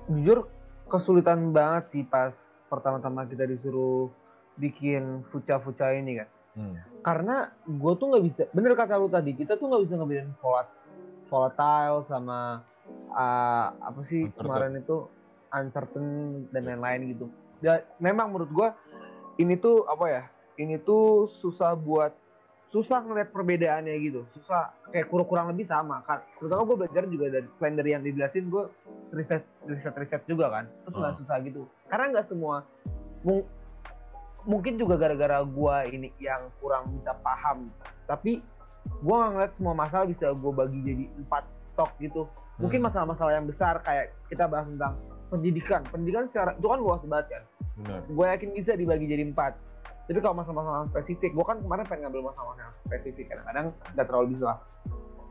jujur 0.09 0.49
kesulitan 0.91 1.55
banget 1.55 1.87
sih 1.95 2.03
pas 2.03 2.35
pertama-tama 2.67 3.23
kita 3.23 3.47
disuruh 3.47 4.11
bikin 4.59 5.23
fuca-fuca 5.31 5.95
ini 5.95 6.19
kan. 6.19 6.29
Hmm. 6.51 6.75
Karena 6.99 7.47
gue 7.63 7.93
tuh 7.95 8.11
nggak 8.11 8.23
bisa, 8.27 8.43
bener 8.51 8.75
kata 8.75 8.99
lu 8.99 9.07
tadi, 9.07 9.31
kita 9.31 9.55
tuh 9.55 9.71
nggak 9.71 9.83
bisa 9.87 9.95
ngebedain 9.95 10.35
volatile 11.31 12.03
sama 12.11 12.59
uh, 13.15 13.67
apa 13.79 14.03
sih 14.11 14.27
uncertain. 14.27 14.43
kemarin 14.43 14.73
itu 14.83 14.97
uncertain 15.55 16.07
dan 16.51 16.63
lain-lain 16.67 17.01
gitu. 17.15 17.25
Ya, 17.63 17.87
memang 18.03 18.35
menurut 18.35 18.51
gue 18.51 18.67
ini 19.39 19.55
tuh 19.55 19.87
apa 19.87 20.05
ya? 20.11 20.23
Ini 20.59 20.83
tuh 20.83 21.31
susah 21.39 21.73
buat 21.73 22.11
susah 22.71 23.03
ngeliat 23.03 23.29
perbedaannya 23.35 23.95
gitu. 23.99 24.23
Susah. 24.31 24.71
Kayak 24.89 25.11
kurang 25.11 25.27
kurang 25.27 25.47
lebih 25.51 25.67
sama. 25.67 25.99
Kan 26.07 26.23
terutama 26.39 26.63
gue 26.63 26.77
belajar 26.87 27.03
juga 27.11 27.25
dari 27.27 27.47
selain 27.59 27.75
dari 27.75 27.89
yang 27.91 28.03
dijelasin 28.03 28.47
gue 28.47 28.63
riset 29.11 29.43
riset 29.67 29.93
riset 29.99 30.23
juga 30.25 30.47
kan. 30.49 30.65
Terus 30.87 30.95
nggak 30.95 31.13
uh. 31.13 31.19
susah 31.19 31.37
gitu. 31.43 31.61
Karena 31.91 32.05
nggak 32.15 32.27
semua 32.31 32.63
mung, 33.27 33.43
mungkin 34.47 34.79
juga 34.79 34.95
gara-gara 34.95 35.43
gue 35.43 35.75
ini 35.91 36.09
yang 36.23 36.47
kurang 36.63 36.89
bisa 36.95 37.11
paham. 37.19 37.67
Tapi 38.07 38.39
gue 38.87 39.15
nggak 39.15 39.31
ngeliat 39.35 39.53
semua 39.59 39.73
masalah 39.75 40.07
bisa 40.07 40.31
gue 40.31 40.51
bagi 40.55 40.79
jadi 40.81 41.05
empat 41.19 41.43
tok 41.75 41.91
gitu. 41.99 42.23
Mungkin 42.57 42.79
hmm. 42.79 42.87
masalah-masalah 42.87 43.33
yang 43.35 43.47
besar 43.51 43.83
kayak 43.83 44.15
kita 44.31 44.47
bahas 44.47 44.65
tentang 44.71 44.95
pendidikan. 45.27 45.83
Pendidikan 45.91 46.31
secara 46.31 46.55
itu 46.55 46.67
kan 46.71 46.79
luas 46.79 47.03
banget 47.03 47.27
kan. 47.35 47.43
Gue 48.07 48.25
yakin 48.31 48.49
bisa 48.55 48.79
dibagi 48.79 49.11
jadi 49.11 49.27
empat 49.27 49.70
tapi 50.11 50.19
kalau 50.19 50.35
masalah-masalah 50.35 50.91
spesifik 50.91 51.31
gue 51.31 51.45
kan 51.47 51.57
kemarin 51.63 51.87
pengen 51.87 52.11
ngambil 52.11 52.35
masalah-masalah 52.35 52.75
spesifik 52.83 53.31
kadang-kadang 53.31 53.65
nggak 53.95 54.05
terlalu 54.11 54.27
bisa. 54.35 54.45
Lah 54.51 54.59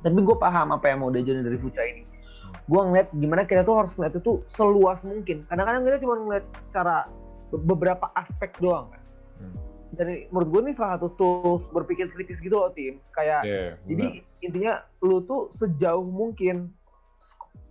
tapi 0.00 0.18
gue 0.24 0.36
paham 0.36 0.72
apa 0.72 0.86
yang 0.88 0.98
mau 1.04 1.12
diajarin 1.12 1.44
dari 1.44 1.58
Fuca 1.60 1.82
ini. 1.84 2.02
Gue 2.66 2.80
ngeliat 2.80 3.08
gimana 3.12 3.44
kita 3.44 3.62
tuh 3.62 3.76
harus 3.84 3.92
ngeliat 3.94 4.14
itu 4.16 4.32
seluas 4.56 4.98
mungkin. 5.04 5.44
Kadang-kadang 5.46 5.82
kita 5.86 5.96
cuma 6.02 6.14
ngeliat 6.18 6.46
secara 6.68 7.06
beberapa 7.52 8.08
aspek 8.16 8.56
doang 8.58 8.88
kan. 8.92 9.02
Hmm. 9.40 9.56
dari 9.90 10.30
menurut 10.30 10.48
gue 10.54 10.60
ini 10.70 10.72
salah 10.78 10.96
satu 10.96 11.08
tools 11.18 11.66
berpikir 11.74 12.08
kritis 12.14 12.40
gitu 12.40 12.56
loh 12.56 12.72
tim. 12.72 13.02
Kayak 13.12 13.42
yeah, 13.44 13.70
jadi 13.84 14.06
intinya 14.40 14.72
lu 15.04 15.20
tuh 15.26 15.50
sejauh 15.58 16.06
mungkin 16.06 16.70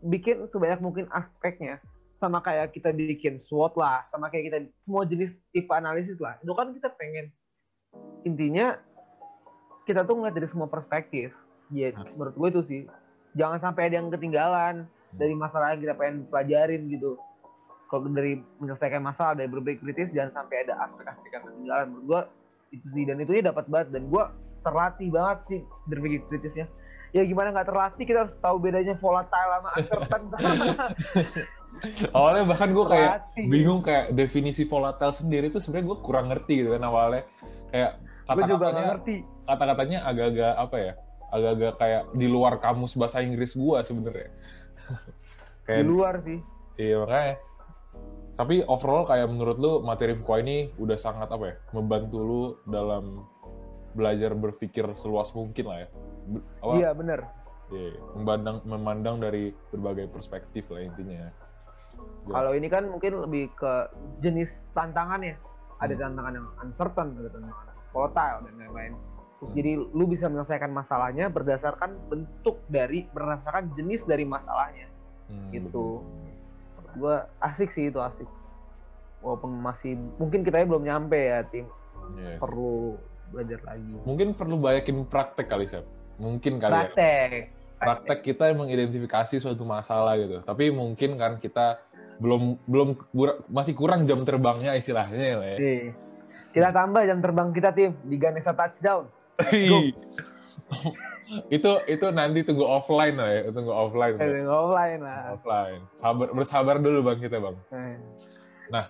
bikin 0.03 0.47
sebanyak 0.51 0.79
mungkin 0.83 1.05
aspeknya 1.11 1.79
sama 2.19 2.43
kayak 2.43 2.75
kita 2.75 2.91
bikin 2.91 3.39
SWOT 3.47 3.79
lah, 3.79 4.03
sama 4.11 4.27
kayak 4.27 4.51
kita 4.51 4.57
semua 4.83 5.07
jenis 5.07 5.31
tipe 5.55 5.71
analisis 5.71 6.19
lah. 6.19 6.35
Itu 6.43 6.51
kan 6.51 6.75
kita 6.75 6.91
pengen 6.99 7.31
intinya 8.27 8.75
kita 9.87 10.03
tuh 10.03 10.19
ngeliat 10.19 10.35
dari 10.35 10.47
semua 10.51 10.67
perspektif. 10.67 11.31
Ya, 11.71 11.95
hmm. 11.95 12.19
menurut 12.19 12.35
gue 12.35 12.49
itu 12.59 12.61
sih. 12.67 12.81
Jangan 13.39 13.63
sampai 13.63 13.87
ada 13.87 13.95
yang 14.03 14.11
ketinggalan 14.11 14.89
dari 15.15 15.33
masalah 15.33 15.73
yang 15.73 15.81
kita 15.81 15.95
pengen 15.95 16.27
pelajarin 16.27 16.91
gitu. 16.91 17.15
Kalau 17.89 18.05
dari 18.11 18.37
menyelesaikan 18.61 19.01
masalah 19.01 19.33
dari 19.33 19.49
berbagai 19.49 19.81
kritis, 19.81 20.13
jangan 20.13 20.43
sampai 20.43 20.67
ada 20.67 20.77
aspek-aspek 20.85 21.29
yang 21.33 21.45
ketinggalan. 21.47 21.85
Menurut 21.89 22.05
gue 22.05 22.21
itu 22.77 22.85
sih 22.93 23.03
dan 23.07 23.17
itu 23.17 23.33
dapat 23.41 23.65
banget 23.65 23.87
dan 23.97 24.03
gue 24.11 24.23
terlatih 24.61 25.09
banget 25.09 25.39
sih 25.49 25.61
berbagai 25.87 26.19
kritisnya. 26.29 26.67
Ya 27.09 27.25
gimana 27.25 27.49
nggak 27.49 27.69
terlatih 27.73 28.05
kita 28.05 28.27
harus 28.27 28.35
tahu 28.37 28.61
bedanya 28.61 28.93
volatile 29.01 29.49
sama 29.57 29.69
uncertain. 29.73 30.21
awalnya 32.11 32.43
bahkan 32.43 32.69
gue 32.75 32.85
kayak 32.85 33.11
bingung 33.47 33.79
kayak 33.79 34.11
definisi 34.11 34.67
volatile 34.67 35.15
sendiri 35.15 35.47
tuh 35.47 35.63
sebenarnya 35.63 35.95
gue 35.95 35.97
kurang 36.03 36.25
ngerti 36.31 36.53
gitu 36.65 36.69
kan 36.75 36.83
awalnya. 36.83 37.23
Kayak 37.69 37.91
kata-katanya 38.29 38.83
ngerti. 38.93 39.15
kata-katanya 39.49 39.97
agak-agak 40.05 40.53
apa 40.53 40.77
ya 40.77 40.93
agak-agak 41.29 41.73
kayak 41.77 42.03
di 42.13 42.27
luar 42.29 42.53
kamus 42.57 42.93
bahasa 42.97 43.21
Inggris 43.21 43.53
gue 43.53 43.77
sebenarnya. 43.85 44.29
Kayak 45.69 45.85
di 45.85 45.89
luar 45.89 46.15
sih. 46.25 46.39
Iya 46.81 46.95
makanya. 47.05 47.35
Tapi 48.39 48.55
overall 48.65 49.03
kayak 49.03 49.27
menurut 49.29 49.57
lu 49.59 49.73
materi 49.83 50.15
Fuqua 50.15 50.39
ini 50.39 50.71
udah 50.79 50.95
sangat 50.95 51.27
apa 51.29 51.45
ya 51.45 51.55
membantu 51.75 52.17
lu 52.23 52.43
dalam 52.65 53.27
belajar 53.93 54.31
berpikir 54.31 54.87
seluas 54.95 55.29
mungkin 55.35 55.65
lah 55.67 55.85
ya. 55.85 55.87
Iya 56.73 56.89
bener. 56.95 57.19
Iya, 57.69 58.01
memandang 58.17 58.57
memandang 58.65 59.15
dari 59.21 59.53
berbagai 59.69 60.09
perspektif 60.09 60.65
lah 60.73 60.81
intinya. 60.81 61.29
Ya. 62.27 62.31
Kalau 62.35 62.51
ini 62.57 62.67
kan 62.67 62.83
mungkin 62.89 63.23
lebih 63.23 63.53
ke 63.55 63.73
jenis 64.19 64.51
tantangan 64.75 65.21
ya. 65.23 65.35
Ada 65.79 65.93
hmm. 65.95 66.03
tantangan 66.03 66.33
yang 66.35 66.47
uncertain, 66.65 67.07
ada 67.15 67.29
tantangan 67.31 67.67
volatile 67.95 68.39
dan 68.45 68.53
lain-lain. 68.59 68.93
Hmm. 69.39 69.53
Jadi 69.55 69.71
lu 69.79 70.03
bisa 70.09 70.25
menyelesaikan 70.27 70.71
masalahnya 70.71 71.31
berdasarkan 71.31 71.95
bentuk 72.11 72.59
dari 72.67 73.07
berdasarkan 73.15 73.71
jenis 73.79 74.03
dari 74.03 74.27
masalahnya. 74.27 74.91
Hmm, 75.31 75.49
gitu. 75.55 76.03
Gue 76.97 77.15
asik 77.39 77.71
sih 77.71 77.87
itu 77.87 78.01
asik. 78.01 78.27
Walaupun 79.23 79.51
masih 79.59 79.99
mungkin 80.15 80.43
kita 80.43 80.63
belum 80.63 80.83
nyampe 80.87 81.19
ya 81.19 81.43
tim 81.47 81.67
Iya. 82.17 82.37
perlu 82.41 82.97
belajar 83.29 83.59
lagi. 83.65 83.93
Mungkin 84.05 84.27
perlu 84.33 84.55
banyakin 84.57 85.05
praktek 85.05 85.47
kali, 85.51 85.65
Sep. 85.69 85.85
Mungkin 86.17 86.57
kali 86.57 86.73
ya. 86.73 86.77
Praktek. 86.89 87.31
Praktek 87.79 88.19
kita 88.25 88.51
mengidentifikasi 88.51 89.39
suatu 89.39 89.63
masalah 89.63 90.19
gitu. 90.19 90.41
Tapi 90.43 90.73
mungkin 90.73 91.15
kan 91.15 91.39
kita 91.39 91.79
belum 92.19 92.59
belum 92.67 92.89
masih 93.47 93.73
kurang 93.73 94.03
jam 94.03 94.21
terbangnya 94.27 94.75
istilahnya 94.75 95.39
lah 95.39 95.47
ya. 95.55 95.57
Nih. 95.57 95.83
Kita 96.51 96.69
tambah 96.75 97.01
jam 97.07 97.19
terbang 97.23 97.49
kita 97.55 97.69
tim 97.71 97.95
di 98.03 98.15
Ganesha 98.19 98.51
Touchdown. 98.53 99.07
Itu 101.53 101.77
itu 101.85 102.05
nanti 102.09 102.41
tunggu 102.41 102.65
offline 102.65 103.13
lah 103.13 103.29
ya, 103.29 103.41
tunggu 103.53 103.69
offline. 103.69 104.17
Eh, 104.17 104.49
offline 104.49 105.01
lah. 105.05 105.37
Offline. 105.37 105.81
Sabar 105.93 106.27
bersabar 106.33 106.75
dulu 106.81 107.05
Bang 107.05 107.21
kita, 107.21 107.37
Bang. 107.37 107.57
Eh, 107.69 108.85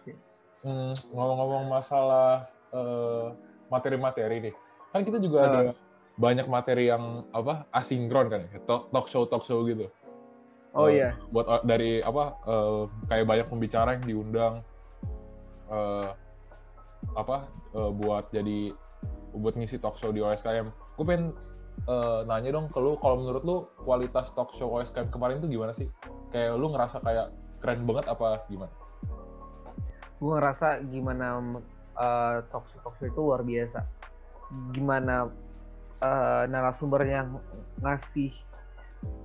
Hmm, 0.60 0.92
ngomong-ngomong 1.15 1.72
masalah 1.72 2.52
eh, 2.76 3.26
materi-materi 3.72 4.52
nih. 4.52 4.54
Kan 4.92 5.08
kita 5.08 5.20
juga 5.24 5.38
ada 5.48 5.60
banyak 6.20 6.48
materi 6.52 6.92
yang 6.92 7.24
apa? 7.32 7.63
asinkron 7.72 8.28
kan 8.28 8.44
ya, 8.52 8.60
talk, 8.68 8.92
talk 8.92 9.08
show 9.08 9.24
talk 9.24 9.48
show 9.48 9.63
gitu. 9.63 9.88
Oh 10.72 10.86
Eh, 10.86 11.02
iya. 11.02 11.18
Buat 11.30 11.46
o- 11.48 11.64
dari 11.64 12.00
apa? 12.00 12.38
eh, 12.44 12.82
kayak 13.08 13.26
banyak 13.26 13.48
pembicara 13.48 13.90
yang 13.96 14.06
diundang 14.06 14.54
eh, 15.68 16.10
apa? 17.14 17.38
eh, 17.72 17.92
buat 17.92 18.30
jadi 18.30 18.74
buat 19.32 19.54
ngisi 19.54 19.78
talk 19.78 19.96
show 19.96 20.10
di 20.10 20.20
OSKM. 20.20 20.70
Gue 20.96 21.06
pengen 21.06 21.34
eh, 21.86 22.20
nanya 22.24 22.52
dong 22.52 22.68
ke 22.68 22.78
lu, 22.78 22.98
kalau 22.98 23.18
menurut 23.18 23.44
lu 23.44 23.56
kualitas 23.80 24.30
talk 24.32 24.52
show 24.52 24.70
OSKM 24.72 25.10
kemarin 25.10 25.40
tuh 25.40 25.48
gimana 25.48 25.72
sih? 25.72 25.90
Kayak 26.30 26.58
lu 26.58 26.70
ngerasa 26.70 27.02
kayak 27.02 27.34
keren 27.60 27.84
banget 27.84 28.06
apa 28.08 28.46
gimana? 28.48 28.74
gue 30.20 30.36
ngerasa 30.36 30.84
gimana 30.92 31.40
uh, 31.96 32.44
talk 32.52 32.68
show 32.68 32.80
talk 32.84 32.92
show 33.00 33.08
itu 33.08 33.16
luar 33.16 33.40
biasa 33.40 33.88
gimana 34.76 35.32
uh, 36.04 36.44
narasumber 36.44 37.08
yang 37.08 37.40
ngasih 37.80 38.36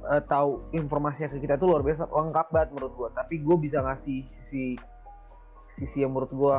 uh, 0.05 0.23
tahu 0.23 0.69
informasinya 0.71 1.29
ke 1.29 1.39
kita 1.39 1.55
itu 1.55 1.65
luar 1.65 1.81
biasa 1.81 2.07
lengkap 2.07 2.47
banget 2.49 2.71
menurut 2.73 2.95
gue 2.95 3.09
tapi 3.13 3.35
gue 3.39 3.57
bisa 3.59 3.79
ngasih 3.81 4.19
sisi 4.43 4.65
sisi 5.75 5.99
yang 5.99 6.11
menurut 6.11 6.31
gue 6.31 6.57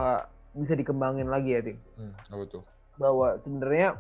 bisa 0.58 0.74
dikembangin 0.74 1.28
lagi 1.28 1.50
ya 1.52 1.62
tim 1.62 1.78
Hmm, 1.96 2.14
apa 2.30 2.44
tuh? 2.46 2.64
bahwa 2.96 3.36
sebenarnya 3.40 4.00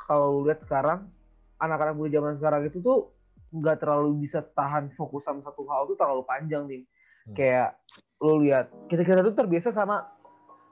kalau 0.00 0.38
lu 0.38 0.46
lihat 0.46 0.62
sekarang 0.62 1.10
anak-anak 1.56 1.94
muda 1.94 2.10
zaman 2.12 2.34
sekarang 2.36 2.62
itu 2.64 2.78
tuh 2.78 3.10
nggak 3.50 3.78
terlalu 3.78 4.22
bisa 4.22 4.44
tahan 4.44 4.92
fokus 4.92 5.22
sama 5.22 5.40
satu 5.40 5.66
hal 5.66 5.86
tuh 5.86 5.96
terlalu 5.96 6.22
panjang 6.22 6.64
nih 6.64 6.82
Hmm. 7.24 7.34
kayak 7.34 7.76
lu 8.18 8.40
lihat 8.40 8.72
kita 8.88 9.02
kita 9.02 9.20
tuh 9.22 9.34
terbiasa 9.34 9.68
sama 9.70 10.06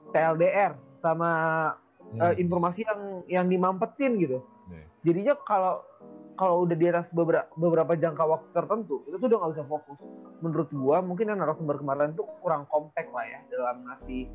TLDR 0.09 0.73
sama 0.99 1.29
Hmm. 2.07 2.23
eh, 2.23 2.39
informasi 2.39 2.81
yang 2.81 3.01
yang 3.27 3.45
dimampetin 3.45 4.15
gitu 4.15 4.39
Iya. 4.67 4.83
jadinya 5.03 5.33
kalau 5.37 5.83
kalau 6.37 6.69
udah 6.69 6.77
di 6.77 6.85
atas 6.85 7.09
beberapa 7.09 7.49
beberapa 7.57 7.97
jangka 7.97 8.23
waktu 8.23 8.47
tertentu 8.53 9.01
itu 9.09 9.17
tuh 9.17 9.27
udah 9.27 9.37
nggak 9.41 9.51
bisa 9.57 9.65
fokus. 9.65 9.97
Menurut 10.45 10.69
gua 10.69 10.97
mungkin 11.01 11.33
yang 11.33 11.41
narasumber 11.41 11.81
kemarin 11.81 12.13
tuh 12.13 12.29
kurang 12.45 12.69
kompak 12.69 13.09
lah 13.09 13.25
ya 13.25 13.39
dalam 13.49 13.81
ngasih 13.89 14.29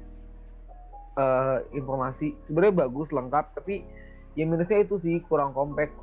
eh, 1.16 1.58
informasi. 1.78 2.34
Sebenarnya 2.50 2.74
bagus 2.84 3.08
lengkap 3.14 3.54
tapi 3.54 3.86
yang 4.34 4.50
minusnya 4.50 4.82
itu 4.82 4.98
sih 4.98 5.22
kurang 5.30 5.54
kompak 5.54 5.94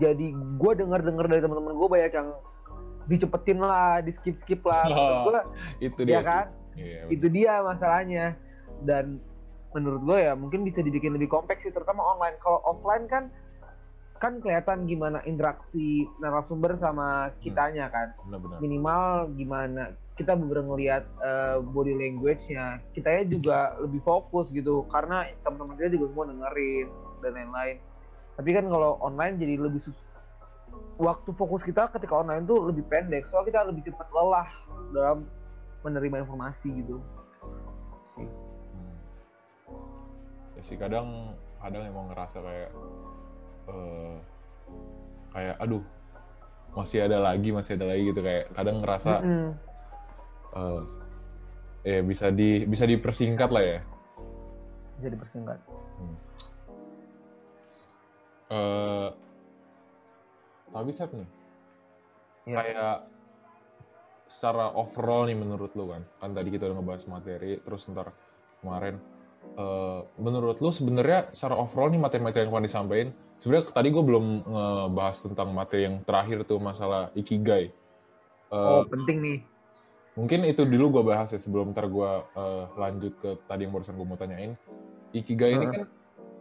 jadi 0.00 0.32
gua 0.56 0.72
dengar 0.72 1.04
dengar 1.04 1.28
dari 1.28 1.44
teman-teman 1.44 1.76
gua 1.76 1.88
banyak 1.92 2.12
yang 2.16 2.28
dicepetin 3.04 3.60
lah 3.60 4.00
di 4.00 4.10
skip 4.16 4.40
skip 4.40 4.64
lah. 4.64 4.88
Menurut 4.88 5.20
gua 5.28 5.40
itu 5.84 6.00
dia 6.08 6.16
ya 6.16 6.20
kan? 6.24 6.46
Sih. 6.48 6.80
Iya, 6.80 7.00
itu 7.12 7.26
dia 7.28 7.60
masalahnya. 7.60 8.34
Dan 8.82 9.20
menurut 9.74 10.06
gue 10.06 10.18
ya 10.22 10.38
mungkin 10.38 10.62
bisa 10.62 10.78
dibikin 10.86 11.18
lebih 11.18 11.26
kompleks 11.26 11.66
sih 11.66 11.74
terutama 11.74 12.02
online. 12.02 12.38
Kalau 12.42 12.62
offline 12.62 13.06
kan 13.10 13.30
kan 14.24 14.40
kelihatan 14.40 14.88
gimana 14.88 15.20
interaksi 15.28 16.08
narasumber 16.16 16.80
sama 16.80 17.28
kitanya 17.44 17.92
kan. 17.92 18.16
Benar-benar. 18.24 18.56
minimal 18.64 19.28
gimana 19.36 19.92
kita 20.16 20.32
bener 20.32 20.64
ngelihat 20.64 21.04
eh, 21.20 21.60
body 21.60 21.92
language-nya. 21.92 22.80
Kitanya 22.96 23.28
juga 23.28 23.76
lebih 23.84 24.00
fokus 24.00 24.48
gitu 24.48 24.88
karena 24.88 25.28
teman-teman 25.44 25.76
kita 25.76 25.92
juga 25.92 26.06
semua 26.08 26.26
dengerin 26.32 26.88
dan 27.20 27.32
lain-lain. 27.36 27.76
Tapi 28.40 28.50
kan 28.56 28.64
kalau 28.72 28.96
online 29.04 29.36
jadi 29.36 29.60
lebih 29.60 29.84
sus 29.84 29.98
waktu 30.96 31.30
fokus 31.36 31.60
kita 31.60 31.92
ketika 31.92 32.16
online 32.16 32.48
tuh 32.48 32.70
lebih 32.70 32.86
pendek 32.88 33.28
soalnya 33.28 33.50
kita 33.50 33.60
lebih 33.68 33.82
cepat 33.92 34.08
lelah 34.14 34.48
dalam 34.94 35.28
menerima 35.84 36.24
informasi 36.24 36.68
gitu. 36.80 36.96
Hmm. 38.16 38.32
Ya 40.56 40.62
sih 40.64 40.80
kadang 40.80 41.36
kadang 41.60 41.84
emang 41.84 42.08
ngerasa 42.08 42.40
kayak 42.40 42.70
eh 43.64 44.16
kayak 45.32 45.56
aduh 45.58 45.82
masih 46.74 47.06
ada 47.06 47.22
lagi 47.22 47.50
masih 47.50 47.78
ada 47.78 47.86
lagi 47.90 48.02
gitu 48.10 48.20
kayak 48.20 48.50
kadang 48.52 48.82
ngerasa 48.82 49.12
Mm-mm. 49.22 49.50
eh 50.54 50.80
ya 51.84 52.00
bisa 52.02 52.32
di 52.32 52.64
bisa 52.64 52.84
dipersingkat 52.88 53.50
lah 53.52 53.62
ya. 53.62 53.78
bisa 54.98 55.08
dipersingkat 55.10 55.58
eh 58.50 59.08
tapi 60.70 60.90
Sep 60.90 61.10
nih 61.14 61.28
Ya. 62.44 62.60
kayak 62.60 63.08
secara 64.28 64.68
overall 64.76 65.24
nih 65.24 65.32
menurut 65.32 65.72
lu 65.72 65.88
kan 65.88 66.04
kan 66.20 66.36
tadi 66.36 66.52
kita 66.52 66.68
udah 66.68 66.76
ngebahas 66.76 67.08
materi 67.08 67.56
terus 67.64 67.88
ntar 67.88 68.12
kemarin 68.60 69.00
eh, 69.54 70.00
menurut 70.18 70.58
lu 70.58 70.70
sebenarnya 70.74 71.30
secara 71.30 71.54
overall 71.58 71.90
nih 71.90 72.02
materi-materi 72.02 72.46
yang 72.46 72.50
kemarin 72.50 72.68
disampaikan 72.68 73.08
sebenarnya 73.44 73.64
tadi 73.70 73.88
gue 73.92 74.04
belum 74.04 74.26
ngebahas 74.48 75.16
tentang 75.20 75.48
materi 75.52 75.84
yang 75.84 76.00
terakhir 76.02 76.48
tuh 76.48 76.58
masalah 76.58 77.12
ikigai. 77.12 77.70
Eh, 78.50 78.56
oh 78.56 78.88
penting 78.88 79.20
nih. 79.20 79.38
mungkin 80.14 80.46
itu 80.46 80.62
dulu 80.62 81.00
gue 81.00 81.10
bahas 81.10 81.34
ya 81.34 81.42
sebelum 81.42 81.74
ntar 81.74 81.90
gue 81.90 82.10
eh, 82.38 82.64
lanjut 82.78 83.12
ke 83.18 83.30
tadi 83.50 83.66
yang 83.66 83.72
barusan 83.74 83.98
gue 83.98 84.06
mau 84.06 84.16
tanyain. 84.18 84.56
Ikigai 85.14 85.54
ini 85.54 85.66
Heeh. 85.68 85.74
kan 85.74 85.86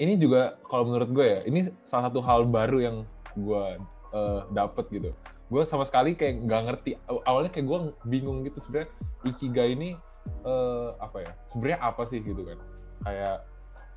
ini 0.02 0.14
juga 0.18 0.58
kalau 0.66 0.90
menurut 0.90 1.10
gue 1.10 1.26
ya 1.26 1.40
ini 1.46 1.70
salah 1.86 2.10
satu 2.10 2.22
hal 2.22 2.46
baru 2.48 2.80
yang 2.82 2.98
gue 3.36 3.66
eh, 4.14 4.42
dapet 4.54 4.86
gitu. 4.94 5.12
Gue 5.52 5.62
sama 5.70 5.86
sekali 5.86 6.18
kayak 6.18 6.50
nggak 6.50 6.62
ngerti. 6.70 6.90
Aw- 7.10 7.24
awalnya 7.28 7.52
kayak 7.54 7.68
gue 7.68 7.80
bingung 8.10 8.42
gitu 8.46 8.58
sebenarnya 8.62 8.90
ikigai 9.28 9.74
ini 9.74 9.98
eh, 10.46 10.90
apa 11.00 11.18
ya 11.20 11.32
sebenarnya 11.50 11.80
apa 11.84 12.04
sih 12.08 12.24
gitu 12.24 12.48
kan 12.48 12.58
kayak 13.02 13.38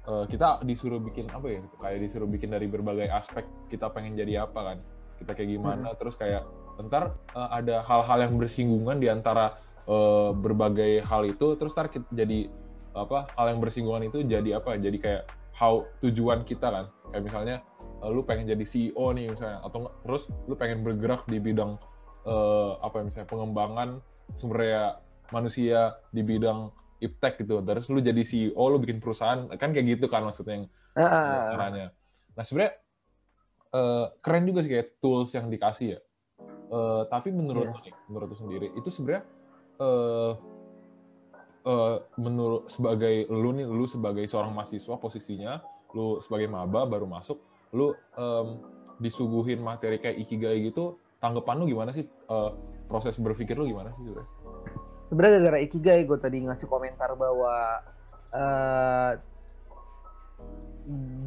eh, 0.08 0.24
kita 0.32 0.64
disuruh 0.64 1.00
bikin 1.02 1.28
apa 1.28 1.46
ya? 1.52 1.60
Kayak 1.82 1.98
disuruh 2.00 2.28
bikin 2.30 2.48
dari 2.54 2.66
berbagai 2.70 3.12
aspek 3.12 3.44
kita 3.68 3.92
pengen 3.92 4.16
jadi 4.16 4.48
apa 4.48 4.72
kan? 4.72 4.78
Kita 5.20 5.32
kayak 5.36 5.50
gimana? 5.52 5.92
Terus 6.00 6.16
kayak 6.16 6.48
ntar 6.88 7.16
eh, 7.36 7.50
ada 7.52 7.84
hal-hal 7.84 8.18
yang 8.30 8.34
bersinggungan 8.40 8.96
di 9.00 9.08
antara 9.12 9.56
eh, 9.84 10.30
berbagai 10.32 11.04
hal 11.04 11.28
itu 11.28 11.56
terus 11.60 11.76
ntar 11.76 11.92
kita 11.92 12.08
jadi 12.12 12.48
apa 12.96 13.28
hal 13.36 13.52
yang 13.52 13.60
bersinggungan 13.60 14.08
itu 14.08 14.24
jadi 14.24 14.60
apa? 14.60 14.80
Jadi 14.80 14.98
kayak 15.00 15.28
how 15.52 15.84
tujuan 16.04 16.44
kita 16.44 16.68
kan? 16.68 16.86
Kayak 17.12 17.22
misalnya 17.24 17.56
eh, 18.04 18.10
lu 18.12 18.24
pengen 18.24 18.48
jadi 18.48 18.64
CEO 18.64 19.12
nih 19.12 19.32
misalnya 19.32 19.60
atau 19.64 19.92
terus 20.04 20.28
lu 20.48 20.54
pengen 20.56 20.84
bergerak 20.84 21.24
di 21.28 21.40
bidang 21.40 21.76
eh, 22.24 22.72
apa 22.80 23.00
ya, 23.00 23.04
misalnya 23.08 23.28
pengembangan 23.28 23.88
sumber 24.34 24.58
daya 24.66 24.84
manusia 25.30 25.98
di 26.10 26.22
bidang 26.22 26.70
iptek 27.00 27.44
gitu 27.44 27.60
terus 27.60 27.86
lu 27.92 28.00
jadi 28.00 28.22
CEO 28.24 28.62
lu 28.72 28.80
bikin 28.80 28.98
perusahaan 29.00 29.48
kan 29.56 29.70
kayak 29.72 29.96
gitu 29.98 30.06
kan 30.08 30.24
maksudnya 30.24 30.64
yang 30.64 30.66
caranya. 31.52 31.86
Nah 32.32 32.44
sebenarnya 32.44 32.72
eh, 33.76 34.06
keren 34.24 34.44
juga 34.48 34.60
sih 34.64 34.70
kayak 34.72 34.88
tools 35.00 35.30
yang 35.36 35.46
dikasih 35.52 35.88
ya. 35.96 36.00
Eh, 36.66 37.02
tapi 37.12 37.30
menurut 37.30 37.70
lu 37.70 37.78
nih, 37.84 37.94
menurut 38.10 38.26
lu 38.32 38.36
sendiri 38.36 38.68
itu 38.74 38.88
sebenarnya 38.90 39.24
eh 39.76 40.32
eh, 41.66 41.96
menurut 42.16 42.70
sebagai 42.70 43.26
lu 43.28 43.50
nih, 43.52 43.66
lu 43.66 43.84
sebagai 43.84 44.24
seorang 44.24 44.54
mahasiswa 44.54 44.96
posisinya, 44.96 45.60
lu 45.94 46.22
sebagai 46.22 46.48
maba 46.48 46.86
baru 46.86 47.04
masuk, 47.10 47.42
lu 47.74 47.92
em, 48.16 48.62
disuguhin 49.02 49.60
materi 49.60 50.00
kayak 50.00 50.16
ikigai 50.24 50.72
gitu, 50.72 50.96
tanggapan 51.20 51.60
lu 51.60 51.64
gimana 51.68 51.90
sih? 51.92 52.06
Eh, 52.06 52.50
proses 52.86 53.18
berpikir 53.18 53.58
lu 53.58 53.66
gimana 53.66 53.90
sih 53.98 54.06
sebenarnya? 54.06 54.30
Sebenarnya 55.08 55.38
gara-gara 55.38 55.58
ikigai 55.62 56.02
gue 56.04 56.18
tadi 56.18 56.44
ngasih 56.46 56.66
komentar 56.66 57.14
bahwa 57.14 57.82
eh 58.34 59.12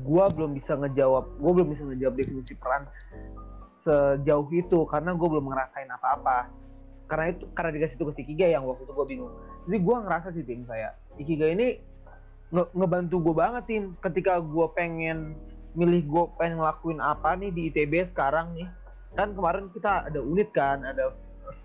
gue 0.03 0.25
belum 0.39 0.55
bisa 0.55 0.79
ngejawab 0.79 1.25
gue 1.35 1.51
belum 1.51 1.67
bisa 1.75 1.83
ngejawab 1.83 2.15
definisi 2.15 2.55
peran 2.55 2.87
sejauh 3.83 4.47
itu 4.51 4.79
karena 4.87 5.15
gue 5.15 5.27
belum 5.27 5.45
ngerasain 5.49 5.89
apa-apa. 5.89 6.51
Karena 7.09 7.33
itu 7.33 7.49
karena 7.57 7.71
dikasih 7.73 7.97
tugas 7.97 8.17
ikigai 8.21 8.53
yang 8.53 8.67
waktu 8.67 8.85
itu 8.85 8.93
gue 8.93 9.07
bingung. 9.07 9.33
Jadi 9.65 9.77
gue 9.81 9.95
ngerasa 10.05 10.27
sih 10.35 10.43
tim 10.45 10.61
saya 10.69 10.93
ikigai 11.17 11.57
ini 11.57 11.67
nge- 12.53 12.71
ngebantu 12.75 13.15
gue 13.23 13.35
banget 13.35 13.63
tim. 13.65 13.83
Ketika 13.97 14.37
gue 14.43 14.67
pengen 14.77 15.33
milih 15.73 16.05
gue 16.05 16.23
pengen 16.37 16.61
ngelakuin 16.61 16.99
apa 17.01 17.33
nih 17.39 17.49
di 17.49 17.61
ITB 17.73 18.13
sekarang 18.13 18.53
nih. 18.53 18.69
Kan 19.17 19.33
kemarin 19.33 19.73
kita 19.73 20.05
ada 20.05 20.19
unit 20.21 20.53
kan 20.53 20.85
ada 20.85 21.17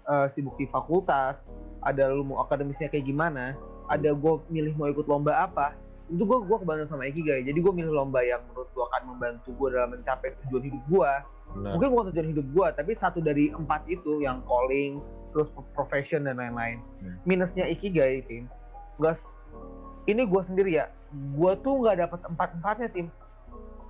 uh, 0.08 0.26
sibuk 0.32 0.56
di 0.56 0.64
fakultas 0.64 1.36
ada 1.84 2.10
lu 2.10 2.24
mau 2.24 2.40
akademisnya 2.42 2.88
kayak 2.88 3.06
gimana 3.06 3.54
ada 3.92 4.16
gue 4.16 4.32
milih 4.48 4.74
mau 4.80 4.88
ikut 4.88 5.04
lomba 5.04 5.44
apa 5.44 5.76
itu 6.08 6.20
gue 6.20 6.38
gue 6.44 6.56
kebantu 6.60 6.84
sama 6.88 7.08
Ikigai 7.08 7.44
jadi 7.44 7.58
gue 7.60 7.72
milih 7.72 7.92
lomba 7.92 8.20
yang 8.20 8.40
menurut 8.48 8.68
gue 8.72 8.84
akan 8.92 9.02
membantu 9.14 9.52
gue 9.56 9.68
dalam 9.72 9.92
mencapai 9.92 10.36
tujuan 10.44 10.64
hidup 10.68 10.82
gue 10.88 11.12
mungkin 11.54 11.88
bukan 11.94 12.04
tujuan 12.10 12.28
hidup 12.34 12.46
gue 12.50 12.66
tapi 12.74 12.92
satu 12.96 13.22
dari 13.22 13.52
empat 13.54 13.86
itu 13.86 14.20
yang 14.24 14.42
calling 14.48 14.98
terus 15.34 15.50
profession 15.74 16.30
dan 16.30 16.38
lain-lain. 16.38 16.78
Hmm. 17.02 17.18
minusnya 17.26 17.66
Ikigai 17.66 18.22
tim. 18.26 18.46
Gas 19.02 19.18
ini 20.06 20.22
gue 20.22 20.42
sendiri 20.46 20.78
ya 20.78 20.86
gue 21.10 21.52
tuh 21.62 21.74
nggak 21.82 22.06
dapat 22.06 22.20
empat 22.26 22.48
empatnya 22.58 22.88
tim. 22.94 23.06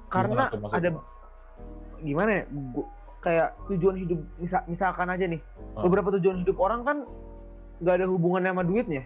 Karena 0.09 0.48
gimana 0.52 0.72
ada 0.72 0.88
gimana 2.04 2.30
ya 2.30 2.42
gua, 2.72 2.87
kayak 3.24 3.48
tujuan 3.72 3.96
hidup 3.96 4.20
misal, 4.37 4.61
misalkan 4.68 5.09
aja 5.09 5.24
nih 5.24 5.40
hmm. 5.40 5.80
beberapa 5.88 6.12
tujuan 6.20 6.44
hidup 6.44 6.57
orang 6.61 6.85
kan 6.85 6.98
nggak 7.80 7.94
ada 8.02 8.06
hubungannya 8.06 8.50
sama 8.52 8.64
duitnya 8.66 9.02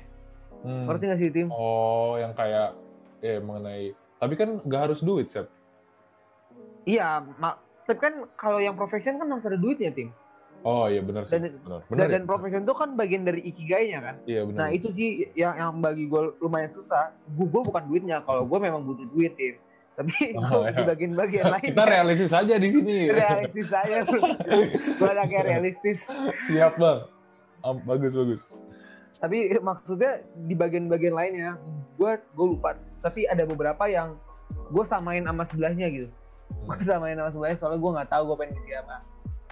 hmm. 0.65 0.85
ngerti 0.89 1.05
nggak 1.09 1.21
sih 1.21 1.31
tim 1.33 1.49
oh 1.53 2.19
yang 2.21 2.33
kayak 2.35 2.75
eh 3.25 3.39
mengenai 3.41 3.95
tapi 4.19 4.35
kan 4.35 4.61
nggak 4.65 4.83
harus 4.91 5.01
duit 5.05 5.31
Sep 5.31 5.47
iya 6.85 7.23
mak 7.39 7.63
tapi 7.89 7.99
kan 8.01 8.15
kalau 8.37 8.61
yang 8.61 8.77
profesion 8.77 9.17
kan 9.17 9.29
harus 9.33 9.47
ada 9.49 9.59
duitnya 9.59 9.93
tim 9.95 10.13
Oh 10.67 10.91
iya 10.91 10.99
benar 10.99 11.23
sih. 11.23 11.39
Dan, 11.39 11.55
benar. 11.63 11.81
benar, 11.87 11.99
dan, 12.03 12.09
ya? 12.11 12.15
dan 12.19 12.23
profesion 12.27 12.63
itu 12.67 12.75
kan 12.75 12.89
bagian 12.99 13.23
dari 13.23 13.41
ikigainya 13.47 13.99
kan. 14.03 14.17
Iya 14.27 14.43
benar. 14.43 14.59
Nah 14.59 14.69
itu 14.75 14.89
sih 14.91 15.31
yang 15.39 15.55
yang 15.55 15.71
bagi 15.79 16.11
gue 16.11 16.35
lumayan 16.43 16.71
susah. 16.75 17.15
Gue 17.39 17.47
bukan 17.47 17.87
duitnya. 17.87 18.27
Kalau 18.27 18.43
gue 18.43 18.59
memang 18.59 18.83
butuh 18.83 19.07
duit 19.15 19.39
tim. 19.39 19.55
Tapi 19.95 20.15
oh, 20.39 20.67
ya. 20.67 20.75
di 20.75 20.83
bagian-bagian 20.83 21.47
lain. 21.55 21.69
Kita 21.75 21.83
kan, 21.87 21.91
realistis 21.95 22.33
aja 22.35 22.55
di 22.59 22.69
sini. 22.75 23.07
realistis 23.07 23.71
aja. 23.71 24.03
gue 24.99 25.13
kayak 25.31 25.45
realistis. 25.47 26.03
Siap 26.51 26.75
bang. 26.75 27.07
Um, 27.67 27.83
bagus 27.83 28.15
bagus. 28.15 28.43
Tapi 29.19 29.51
maksudnya 29.59 30.23
di 30.47 30.55
bagian-bagian 30.55 31.15
lainnya, 31.15 31.51
gue 31.99 32.13
gue 32.19 32.47
lupa. 32.47 32.79
Tapi 33.03 33.27
ada 33.27 33.43
beberapa 33.47 33.89
yang 33.91 34.15
gue 34.71 34.85
samain 34.87 35.27
sama 35.27 35.43
sebelahnya 35.49 35.87
gitu. 35.91 36.09
Gue 36.65 36.77
samain 36.87 37.19
sama 37.19 37.31
sebelahnya 37.35 37.59
soalnya 37.59 37.81
gue 37.83 37.91
nggak 37.99 38.11
tahu 38.11 38.23
gue 38.33 38.37
pengen 38.41 38.57
siapa 38.65 38.97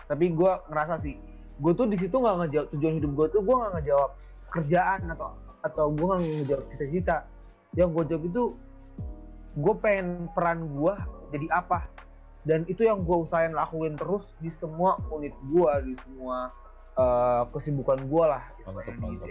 tapi 0.07 0.33
gue 0.33 0.53
ngerasa 0.71 0.95
sih 1.03 1.15
gue 1.57 1.73
tuh 1.75 1.87
di 1.91 1.97
situ 1.99 2.15
nggak 2.15 2.37
ngejawab 2.47 2.67
tujuan 2.75 2.95
hidup 3.03 3.11
gue 3.13 3.27
tuh 3.35 3.41
gue 3.43 3.55
nggak 3.55 3.73
ngejawab 3.81 4.11
kerjaan 4.55 5.01
atau 5.13 5.29
atau 5.67 5.87
gue 5.91 6.07
nggak 6.07 6.21
ngejawab 6.47 6.65
cita-cita 6.71 7.17
yang 7.75 7.91
gue 7.91 8.05
jawab 8.07 8.25
itu 8.25 8.43
gue 9.57 9.75
pengen 9.83 10.31
peran 10.33 10.69
gue 10.71 10.95
jadi 11.35 11.47
apa 11.51 11.91
dan 12.47 12.63
itu 12.71 12.87
yang 12.87 13.03
gue 13.03 13.17
usahain 13.27 13.51
lakuin 13.51 13.99
terus 13.99 14.23
di 14.39 14.53
semua 14.63 15.01
unit 15.11 15.35
gue 15.51 15.73
di 15.91 15.95
semua 16.07 16.55
uh, 16.97 17.43
kesibukan 17.53 18.05
gue 18.09 18.25
lah 18.25 18.43
mantap, 18.65 18.97
mantap. 18.99 19.29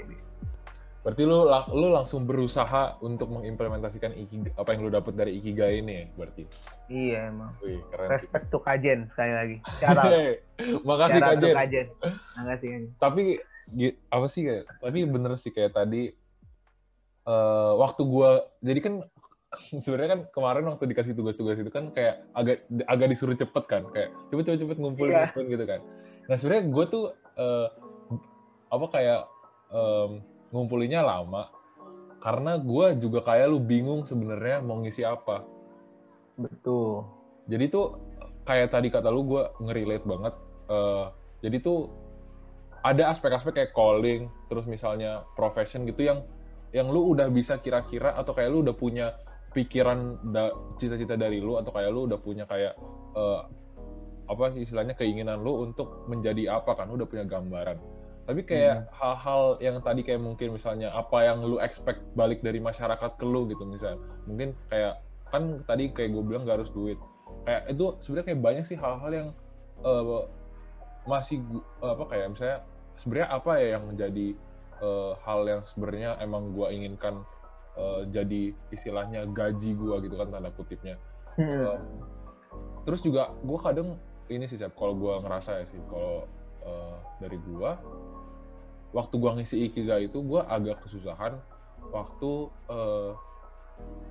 Berarti 1.05 1.21
lu 1.21 1.45
lu 1.77 1.87
langsung 1.93 2.25
berusaha 2.25 2.97
untuk 3.05 3.29
mengimplementasikan 3.29 4.17
ikigai, 4.17 4.49
apa 4.57 4.73
yang 4.73 4.89
lu 4.89 4.89
dapat 4.89 5.13
dari 5.13 5.37
ikigai 5.37 5.85
ini 5.85 6.01
ya, 6.01 6.05
berarti. 6.17 6.43
Iya 6.89 7.19
emang. 7.29 7.53
Wih, 7.61 7.77
keren 7.93 8.09
Respect 8.09 8.49
to 8.49 8.57
Kajen 8.57 9.05
sekali 9.13 9.33
lagi. 9.37 9.57
Makasih 10.89 11.21
Kajen. 11.21 11.53
Kajen. 11.53 11.87
Makasih 12.41 12.67
Kajen. 12.73 12.89
Tapi 12.97 13.23
apa 14.09 14.27
sih 14.29 14.45
kayak 14.45 14.65
tapi 14.77 14.99
bener 15.09 15.33
sih 15.41 15.49
kayak 15.53 15.73
tadi 15.73 16.13
uh, 17.25 17.73
waktu 17.81 18.01
gua 18.05 18.45
jadi 18.61 18.79
kan 18.81 18.95
sebenarnya 19.81 20.09
kan 20.17 20.21
kemarin 20.33 20.65
waktu 20.67 20.83
dikasih 20.91 21.13
tugas-tugas 21.15 21.57
itu 21.57 21.71
kan 21.71 21.89
kayak 21.95 22.27
agak 22.35 22.67
agak 22.85 23.07
disuruh 23.09 23.37
cepet 23.37 23.63
kan 23.65 23.83
kayak 23.89 24.11
cepet 24.29 24.43
cepet 24.51 24.59
cepet 24.67 24.77
ngumpulin 24.77 25.15
yeah. 25.15 25.31
gitu 25.31 25.65
kan 25.65 25.79
nah 26.27 26.35
sebenarnya 26.35 26.63
gue 26.67 26.85
tuh 26.89 27.05
uh, 27.35 27.67
apa 28.71 28.85
kayak 28.91 29.21
um, 29.71 30.19
ngumpulinnya 30.51 31.03
lama 31.03 31.51
karena 32.25 32.57
gue 32.57 32.97
juga 32.97 33.21
kayak 33.21 33.47
lu 33.53 33.61
bingung 33.61 34.01
sebenarnya 34.01 34.65
mau 34.65 34.81
ngisi 34.81 35.05
apa. 35.05 35.45
Betul. 36.41 37.05
Jadi 37.45 37.69
tuh 37.69 38.01
kayak 38.49 38.73
tadi 38.73 38.89
kata 38.89 39.13
lu 39.13 39.29
gue 39.29 39.43
ngerelate 39.61 40.05
banget. 40.09 40.33
Uh, 40.65 41.13
jadi 41.45 41.61
tuh 41.61 41.93
ada 42.81 43.13
aspek-aspek 43.13 43.53
kayak 43.53 43.71
calling, 43.77 44.29
terus 44.49 44.65
misalnya 44.65 45.21
profession 45.37 45.85
gitu 45.85 46.05
yang 46.05 46.25
yang 46.73 46.89
lu 46.89 47.13
udah 47.13 47.29
bisa 47.29 47.61
kira-kira 47.61 48.17
atau 48.17 48.33
kayak 48.33 48.49
lu 48.49 48.65
udah 48.65 48.73
punya 48.73 49.13
pikiran 49.53 50.19
cita-cita 50.75 51.15
dari 51.15 51.39
lu 51.39 51.55
atau 51.55 51.71
kayak 51.71 51.89
lu 51.93 52.09
udah 52.09 52.19
punya 52.19 52.43
kayak 52.49 52.73
uh, 53.15 53.45
apa 54.25 54.53
sih 54.53 54.65
istilahnya 54.65 54.97
keinginan 54.97 55.41
lu 55.45 55.65
untuk 55.65 56.05
menjadi 56.09 56.57
apa 56.57 56.73
kan 56.73 56.89
udah 56.89 57.05
punya 57.05 57.25
gambaran 57.25 57.77
tapi 58.25 58.41
kayak 58.41 58.89
hmm. 58.89 58.93
hal-hal 58.97 59.41
hmm. 59.55 59.61
yang 59.61 59.75
tadi 59.85 60.01
kayak 60.01 60.21
mungkin 60.21 60.57
misalnya 60.57 60.89
apa 60.93 61.29
yang 61.29 61.45
lu 61.45 61.61
expect 61.61 62.01
balik 62.17 62.41
dari 62.41 62.57
masyarakat 62.57 63.11
ke 63.21 63.25
lu 63.25 63.45
gitu 63.45 63.63
misalnya 63.69 64.01
mungkin 64.25 64.57
kayak 64.69 64.97
kan 65.29 65.61
tadi 65.69 65.93
kayak 65.93 66.09
gue 66.13 66.23
bilang 66.25 66.45
gak 66.45 66.61
harus 66.61 66.73
duit 66.73 66.97
kayak 67.45 67.69
itu 67.69 67.85
sebenarnya 68.01 68.27
kayak 68.33 68.41
banyak 68.41 68.65
sih 68.65 68.77
hal-hal 68.77 69.11
yang 69.13 69.29
uh, 69.85 70.25
masih 71.05 71.41
uh, 71.85 71.93
apa 71.93 72.03
kayak 72.09 72.27
misalnya 72.33 72.59
sebenarnya 72.97 73.29
apa 73.29 73.51
ya 73.61 73.67
yang 73.77 73.83
menjadi 73.85 74.27
uh, 74.81 75.13
hal 75.21 75.39
yang 75.45 75.61
sebenarnya 75.61 76.17
emang 76.17 76.49
gue 76.57 76.67
inginkan 76.73 77.21
uh, 77.77 78.01
jadi 78.09 78.57
istilahnya 78.73 79.29
gaji 79.29 79.77
gue 79.77 79.95
gitu 80.09 80.15
kan 80.17 80.33
tanda 80.33 80.49
kutipnya 80.49 80.97
hmm. 81.37 81.45
uh, 81.45 81.77
terus 82.89 83.05
juga 83.05 83.29
gue 83.45 83.59
kadang 83.61 84.01
ini 84.29 84.45
sih 84.49 84.57
kalau 84.73 84.97
gue 84.97 85.13
ngerasa 85.21 85.61
ya 85.61 85.65
sih 85.69 85.79
kalau 85.89 86.25
uh, 86.65 86.97
dari 87.21 87.37
gue 87.37 87.71
waktu 88.95 89.15
gua 89.19 89.35
ngisi 89.35 89.67
ikigai 89.67 90.07
itu 90.07 90.23
gua 90.23 90.47
agak 90.47 90.79
kesusahan 90.87 91.35
waktu 91.91 92.47
uh, 92.71 93.11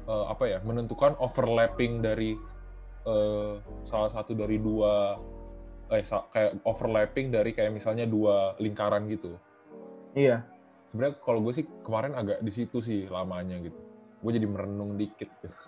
uh, 0.04 0.24
apa 0.28 0.44
ya 0.44 0.58
menentukan 0.60 1.16
overlapping 1.16 2.04
dari 2.04 2.36
uh, 3.08 3.56
salah 3.88 4.12
satu 4.12 4.36
dari 4.36 4.60
dua 4.60 5.16
eh 5.88 6.04
kayak 6.04 6.60
overlapping 6.68 7.32
dari 7.32 7.56
kayak 7.56 7.72
misalnya 7.72 8.04
dua 8.04 8.56
lingkaran 8.60 9.08
gitu. 9.08 9.40
Iya. 10.12 10.44
Sebenarnya 10.92 11.16
kalau 11.26 11.42
gue 11.42 11.52
sih 11.60 11.66
kemarin 11.82 12.14
agak 12.14 12.40
di 12.40 12.52
situ 12.52 12.78
sih 12.80 13.04
lamanya 13.08 13.60
gitu. 13.60 13.80
Gue 14.24 14.30
jadi 14.32 14.48
merenung 14.48 14.96
dikit. 14.96 15.28
Gitu. 15.42 15.58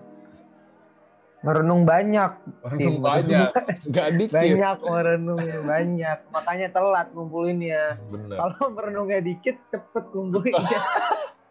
Merenung 1.46 1.86
banyak. 1.86 2.32
Merenung 2.66 2.98
banyak. 2.98 3.50
Gak 3.94 4.08
dikit. 4.18 4.34
Banyak 4.34 4.78
merenung 4.82 5.38
banyak. 5.62 6.18
Makanya 6.34 6.68
telat 6.74 7.08
ngumpulinnya. 7.14 8.02
Bener. 8.10 8.34
Kalau 8.34 8.74
merenungnya 8.74 9.22
dikit, 9.22 9.54
cepet 9.70 10.04
ngumpulinnya. 10.10 10.80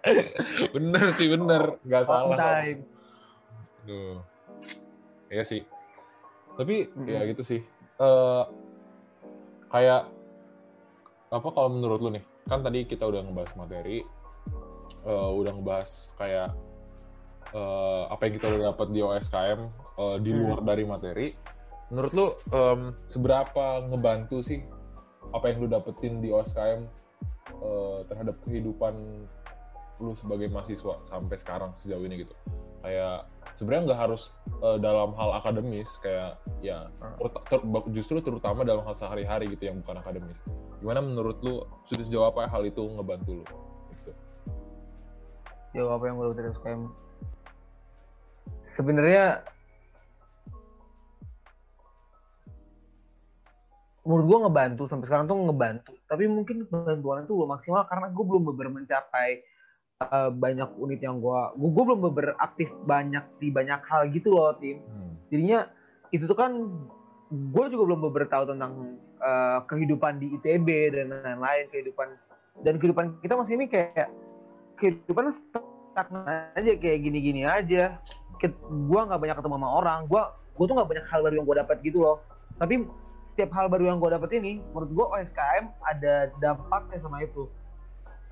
bener 0.76 1.06
sih, 1.16 1.32
bener. 1.32 1.80
Gak 1.88 2.12
salah. 2.12 2.36
Time. 2.36 2.84
Duh. 3.88 4.20
Iya 5.32 5.48
sih. 5.48 5.64
Tapi 6.60 6.92
hmm. 6.92 7.08
ya 7.08 7.24
gitu 7.32 7.44
sih. 7.48 7.64
Uh, 7.96 8.44
kayak 9.72 10.12
apa 11.32 11.48
kalau 11.56 11.72
menurut 11.72 12.04
lu 12.04 12.12
nih? 12.20 12.24
Kan 12.52 12.68
tadi 12.68 12.84
kita 12.84 13.08
udah 13.08 13.24
ngebahas 13.24 13.56
materi, 13.56 14.04
uh, 15.08 15.32
udah 15.32 15.56
ngebahas 15.56 16.14
kayak 16.20 16.52
uh, 17.56 18.12
apa 18.12 18.22
yang 18.28 18.34
kita 18.38 18.46
udah 18.52 18.62
dapat 18.76 18.88
di 18.92 19.00
OSKM 19.02 19.85
uh, 20.00 20.18
di 20.20 20.32
hmm. 20.32 20.40
luar 20.42 20.60
hmm. 20.62 20.68
dari 20.68 20.84
materi, 20.84 21.28
menurut 21.92 22.12
lu 22.14 22.28
um, 22.52 22.82
seberapa 23.08 23.86
ngebantu 23.88 24.42
sih 24.42 24.64
apa 25.34 25.52
yang 25.52 25.66
lu 25.66 25.68
dapetin 25.68 26.22
di 26.22 26.30
OSKM 26.30 26.86
uh, 26.86 26.86
eh, 27.66 28.00
terhadap 28.08 28.36
kehidupan 28.46 28.94
lu 30.04 30.12
sebagai 30.14 30.52
mahasiswa 30.52 31.02
sampai 31.08 31.36
sekarang 31.40 31.72
sejauh 31.82 32.04
ini 32.04 32.28
gitu? 32.28 32.36
Kayak 32.86 33.26
sebenarnya 33.58 33.84
nggak 33.92 34.02
harus 34.06 34.30
uh, 34.62 34.78
dalam 34.78 35.16
hal 35.18 35.40
akademis 35.42 35.90
kayak 36.04 36.38
ya 36.60 36.92
ter 37.00 37.30
ter 37.50 37.60
justru 37.96 38.20
terutama 38.22 38.68
dalam 38.68 38.84
hal 38.86 38.94
sehari-hari 38.94 39.50
gitu 39.56 39.72
yang 39.72 39.80
bukan 39.82 40.04
akademis. 40.04 40.38
Gimana 40.84 41.00
menurut 41.02 41.40
lu 41.42 41.64
sudah 41.88 42.04
sejauh 42.04 42.28
apa 42.28 42.46
hal 42.46 42.68
itu 42.68 42.84
ngebantu 42.86 43.42
lu? 43.42 43.46
Gitu. 43.96 44.12
Jauh 45.76 45.92
apa 45.92 46.04
yang 46.08 46.16
gue 46.20 46.36
dari 46.36 46.48
OSKM 46.52 46.82
sebenarnya 48.76 49.55
menurut 54.06 54.26
gue 54.30 54.40
ngebantu 54.46 54.84
sampai 54.86 55.06
sekarang 55.10 55.26
tuh 55.26 55.38
ngebantu. 55.50 55.94
Tapi 56.06 56.24
mungkin 56.30 56.70
bantuan 56.70 57.26
itu 57.26 57.34
belum 57.34 57.50
maksimal 57.58 57.84
karena 57.90 58.08
gue 58.14 58.26
belum 58.26 58.44
beber 58.54 58.68
mencapai 58.70 59.42
uh, 60.02 60.30
banyak 60.30 60.70
unit 60.78 61.02
yang 61.02 61.18
gue 61.18 61.42
gue 61.58 61.84
belum 61.84 62.02
beber 62.12 62.38
aktif 62.38 62.70
banyak 62.86 63.24
di 63.40 63.50
banyak 63.50 63.82
hal 63.86 64.10
gitu 64.12 64.36
loh 64.36 64.54
tim. 64.60 64.82
Hmm. 64.86 65.18
jadinya 65.34 65.60
itu 66.14 66.30
tuh 66.30 66.38
kan 66.38 66.52
gue 67.34 67.66
juga 67.74 67.84
belum 67.90 68.02
beber 68.12 68.30
tahu 68.30 68.54
tentang 68.54 69.02
uh, 69.20 69.66
kehidupan 69.66 70.22
di 70.22 70.38
ITB 70.38 70.94
dan 70.94 71.10
lain-lain 71.12 71.66
kehidupan 71.74 72.08
dan 72.64 72.78
kehidupan 72.80 73.20
kita 73.20 73.34
masih 73.36 73.58
ini 73.58 73.66
kayak 73.68 74.08
kehidupan 74.80 75.34
stagnan 75.34 76.54
aja 76.54 76.72
kayak 76.78 77.00
gini-gini 77.02 77.44
aja. 77.48 77.98
Gue 78.70 79.00
nggak 79.02 79.18
banyak 79.18 79.38
ketemu 79.42 79.56
sama 79.58 79.70
orang 79.82 80.00
gue 80.06 80.22
gue 80.56 80.66
tuh 80.70 80.76
nggak 80.78 80.90
banyak 80.94 81.06
hal 81.10 81.20
baru 81.26 81.36
yang 81.42 81.48
gue 81.48 81.58
dapat 81.66 81.78
gitu 81.82 81.98
loh. 82.06 82.18
Tapi 82.56 82.88
setiap 83.36 83.52
hal 83.52 83.68
baru 83.68 83.92
yang 83.92 84.00
gue 84.00 84.16
dapat 84.16 84.32
ini 84.40 84.64
menurut 84.72 84.96
gue 84.96 85.06
OSKM 85.20 85.68
ada 85.84 86.32
dampaknya 86.40 87.04
sama 87.04 87.20
itu. 87.20 87.52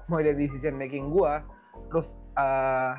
Mulai 0.07 0.31
dari 0.31 0.47
decision 0.47 0.79
making 0.79 1.11
gue 1.11 1.43
terus 1.91 2.07
uh, 2.39 2.95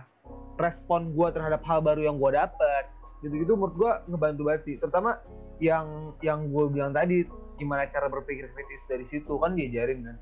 respon 0.61 1.17
gue 1.17 1.29
terhadap 1.33 1.65
hal 1.65 1.81
baru 1.81 2.05
yang 2.13 2.21
gue 2.21 2.31
dapat 2.37 2.93
gitu-gitu 3.25 3.57
menurut 3.57 3.77
gue 3.81 3.93
ngebantu 4.13 4.43
banget 4.45 4.63
sih. 4.69 4.77
Terutama 4.77 5.17
yang 5.65 6.13
yang 6.21 6.53
gue 6.53 6.65
bilang 6.69 6.93
tadi 6.93 7.25
gimana 7.57 7.89
cara 7.89 8.13
berpikir 8.13 8.53
kritis 8.53 8.85
dari 8.85 9.09
situ. 9.09 9.41
Kan 9.41 9.57
diajarin 9.57 10.05
kan 10.05 10.17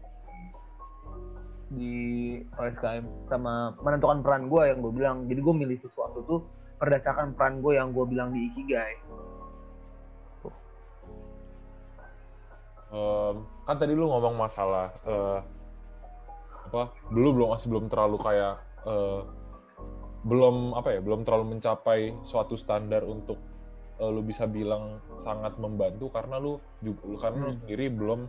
di 1.74 1.96
OSKM 2.62 3.26
sama 3.26 3.74
menentukan 3.82 4.22
peran 4.22 4.46
gue 4.46 4.70
yang 4.70 4.78
gue 4.78 4.92
bilang. 4.94 5.16
Jadi 5.26 5.40
gue 5.42 5.54
milih 5.66 5.78
sesuatu 5.82 6.22
tuh 6.30 6.46
berdasarkan 6.78 7.34
peran 7.34 7.58
gue 7.58 7.74
yang 7.74 7.90
gue 7.90 8.06
bilang 8.06 8.30
di 8.30 8.54
Ikigai 8.54 9.11
um, 12.92 13.48
kan 13.64 13.76
tadi 13.80 13.96
lu 13.96 14.06
ngomong 14.06 14.36
masalah 14.36 14.92
uh, 15.08 15.40
apa 16.68 16.92
belum 17.10 17.32
belum 17.36 17.48
masih 17.52 17.68
belum 17.68 17.86
terlalu 17.90 18.16
kayak 18.22 18.54
uh, 18.86 19.26
belum 20.22 20.78
apa 20.78 20.94
ya 20.94 21.00
belum 21.02 21.26
terlalu 21.26 21.58
mencapai 21.58 22.14
suatu 22.22 22.54
standar 22.54 23.02
untuk 23.02 23.36
uh, 23.98 24.08
lu 24.12 24.22
bisa 24.22 24.46
bilang 24.46 25.02
sangat 25.18 25.58
membantu 25.58 26.12
karena 26.14 26.38
lu 26.38 26.62
juga 26.80 27.28
karena 27.28 27.38
hmm. 27.42 27.48
lu 27.48 27.52
sendiri 27.66 27.86
belum 27.90 28.20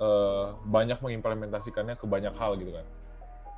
uh, 0.00 0.46
banyak 0.68 0.98
mengimplementasikannya 1.00 1.96
ke 1.96 2.04
banyak 2.04 2.34
hal 2.36 2.60
gitu 2.60 2.76
kan. 2.76 2.86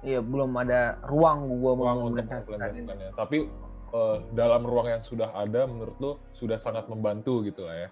Iya, 0.03 0.19
belum 0.19 0.51
ada 0.59 0.99
ruang 1.07 1.47
gua 1.47 1.79
ruang 1.79 1.99
untuk 2.11 2.27
mengimplementasikannya. 2.27 3.15
Tapi 3.15 3.47
uh, 3.95 4.19
dalam 4.35 4.67
ruang 4.67 4.91
yang 4.91 5.03
sudah 5.03 5.31
ada 5.31 5.67
menurut 5.67 5.97
lu 6.03 6.13
sudah 6.35 6.59
sangat 6.59 6.91
membantu 6.91 7.43
gitu 7.47 7.67
lah 7.67 7.87
ya. 7.87 7.89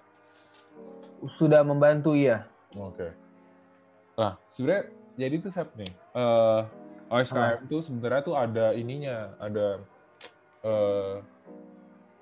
Sudah 1.36 1.60
membantu 1.66 2.16
ya. 2.16 2.48
Oke. 2.76 2.96
Okay. 2.96 3.10
Nah, 4.20 4.32
sebenarnya 4.48 4.84
jadi 5.16 5.34
itu 5.36 5.48
Sep 5.52 5.68
nih. 5.76 5.92
Uh, 6.16 6.64
OSKM 7.10 7.66
itu 7.66 7.82
sebenarnya 7.82 8.22
tuh 8.22 8.36
ada 8.38 8.70
ininya, 8.72 9.34
ada 9.42 9.82
uh, 10.62 11.18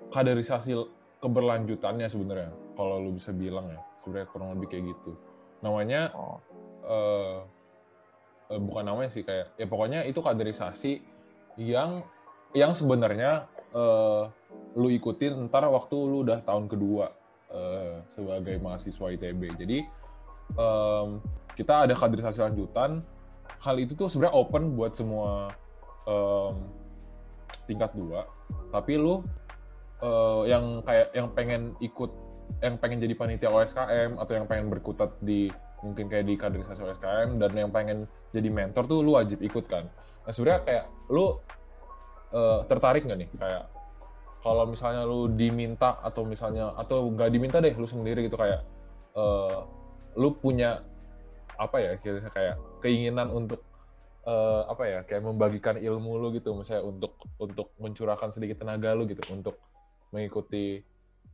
kaderisasi 0.09 0.73
keberlanjutannya 1.21 2.09
sebenarnya 2.09 2.49
kalau 2.73 2.97
lu 2.97 3.15
bisa 3.15 3.29
bilang 3.31 3.69
ya. 3.69 3.79
Sebenarnya 4.01 4.27
kurang 4.31 4.55
lebih 4.57 4.67
kayak 4.73 4.95
gitu 4.95 5.13
namanya 5.59 6.11
oh. 6.15 6.39
uh, 6.87 7.39
uh, 8.51 8.59
bukan 8.59 8.83
namanya 8.87 9.11
sih 9.11 9.23
kayak 9.27 9.55
ya 9.59 9.67
pokoknya 9.67 10.07
itu 10.07 10.19
kaderisasi 10.23 11.03
yang 11.59 12.07
yang 12.55 12.71
sebenarnya 12.73 13.45
uh, 13.75 14.31
lu 14.79 14.87
ikutin 14.89 15.51
ntar 15.51 15.67
waktu 15.67 15.95
lu 15.95 16.23
udah 16.23 16.39
tahun 16.41 16.71
kedua 16.71 17.11
uh, 17.53 18.01
sebagai 18.09 18.57
mahasiswa 18.61 19.13
ITB 19.13 19.57
jadi 19.59 19.85
um, 20.57 21.21
kita 21.59 21.85
ada 21.85 21.93
kaderisasi 21.93 22.39
lanjutan. 22.39 23.03
Hal 23.59 23.75
itu 23.75 23.91
tuh 23.91 24.07
sebenarnya 24.07 24.39
open 24.39 24.79
buat 24.79 24.95
semua 24.95 25.51
um, 26.07 26.63
tingkat 27.67 27.91
dua. 27.91 28.23
Tapi 28.71 28.95
lu 28.95 29.19
uh, 29.99 30.47
yang 30.47 30.79
kayak 30.87 31.11
yang 31.11 31.27
pengen 31.35 31.75
ikut 31.83 32.11
yang 32.63 32.79
pengen 32.79 33.03
jadi 33.03 33.13
panitia 33.13 33.51
OSKM 33.51 34.17
atau 34.17 34.33
yang 34.33 34.47
pengen 34.47 34.71
berkutat 34.71 35.13
di 35.19 35.51
mungkin 35.83 36.07
kayak 36.07 36.25
di 36.27 36.35
kaderisasi 36.39 36.81
OSKM 36.81 37.39
dan 37.39 37.51
yang 37.55 37.71
pengen 37.71 38.07
jadi 38.31 38.47
mentor 38.47 38.87
tuh 38.87 39.03
lu 39.03 39.19
wajib 39.19 39.43
ikut 39.43 39.67
kan. 39.67 39.91
Nah 40.23 40.31
sebenarnya 40.31 40.61
kayak 40.63 40.85
lu 41.11 41.35
uh, 42.31 42.63
tertarik 42.71 43.03
nggak 43.03 43.19
nih? 43.27 43.29
Kayak 43.35 43.63
kalau 44.39 44.63
misalnya 44.67 45.03
lu 45.03 45.27
diminta 45.35 45.99
atau 45.99 46.23
misalnya 46.23 46.71
atau 46.79 47.11
nggak 47.11 47.29
diminta 47.31 47.57
deh 47.59 47.75
lu 47.75 47.87
sendiri 47.87 48.23
gitu 48.23 48.39
kayak 48.39 48.63
uh, 49.15 49.67
lu 50.15 50.35
punya 50.39 50.83
apa 51.59 51.77
ya 51.79 51.91
kayak 51.99 52.55
keinginan 52.79 53.27
untuk 53.27 53.59
uh, 54.23 54.63
apa 54.71 54.83
ya 54.87 54.99
kayak 55.03 55.27
membagikan 55.27 55.75
ilmu 55.75 56.15
lu 56.15 56.31
gitu 56.31 56.55
misalnya 56.55 56.87
untuk 56.87 57.19
untuk 57.35 57.75
mencurahkan 57.83 58.31
sedikit 58.31 58.63
tenaga 58.63 58.95
lu 58.95 59.03
gitu 59.11 59.21
untuk 59.35 59.59
mengikuti 60.15 60.81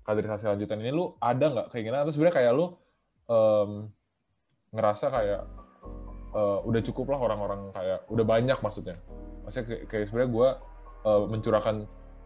kaderisasi 0.06 0.46
lanjutan 0.46 0.80
ini 0.80 0.94
lu 0.94 1.18
ada 1.18 1.46
nggak 1.50 1.68
keinginan? 1.74 2.06
Atau 2.06 2.14
sebenarnya 2.14 2.36
kayak 2.38 2.52
lu 2.54 2.66
um, 3.26 3.90
ngerasa 4.76 5.06
kayak 5.10 5.42
uh, 6.38 6.60
udah 6.62 6.82
cukup 6.86 7.16
lah 7.16 7.20
orang-orang 7.20 7.74
kayak 7.74 8.06
udah 8.08 8.26
banyak 8.26 8.58
maksudnya? 8.62 9.02
Maksudnya 9.44 9.66
kayak, 9.66 9.84
kayak 9.90 10.06
sebenarnya 10.10 10.32
gue 10.32 10.50
uh, 11.10 11.24
mencurahkan 11.26 11.76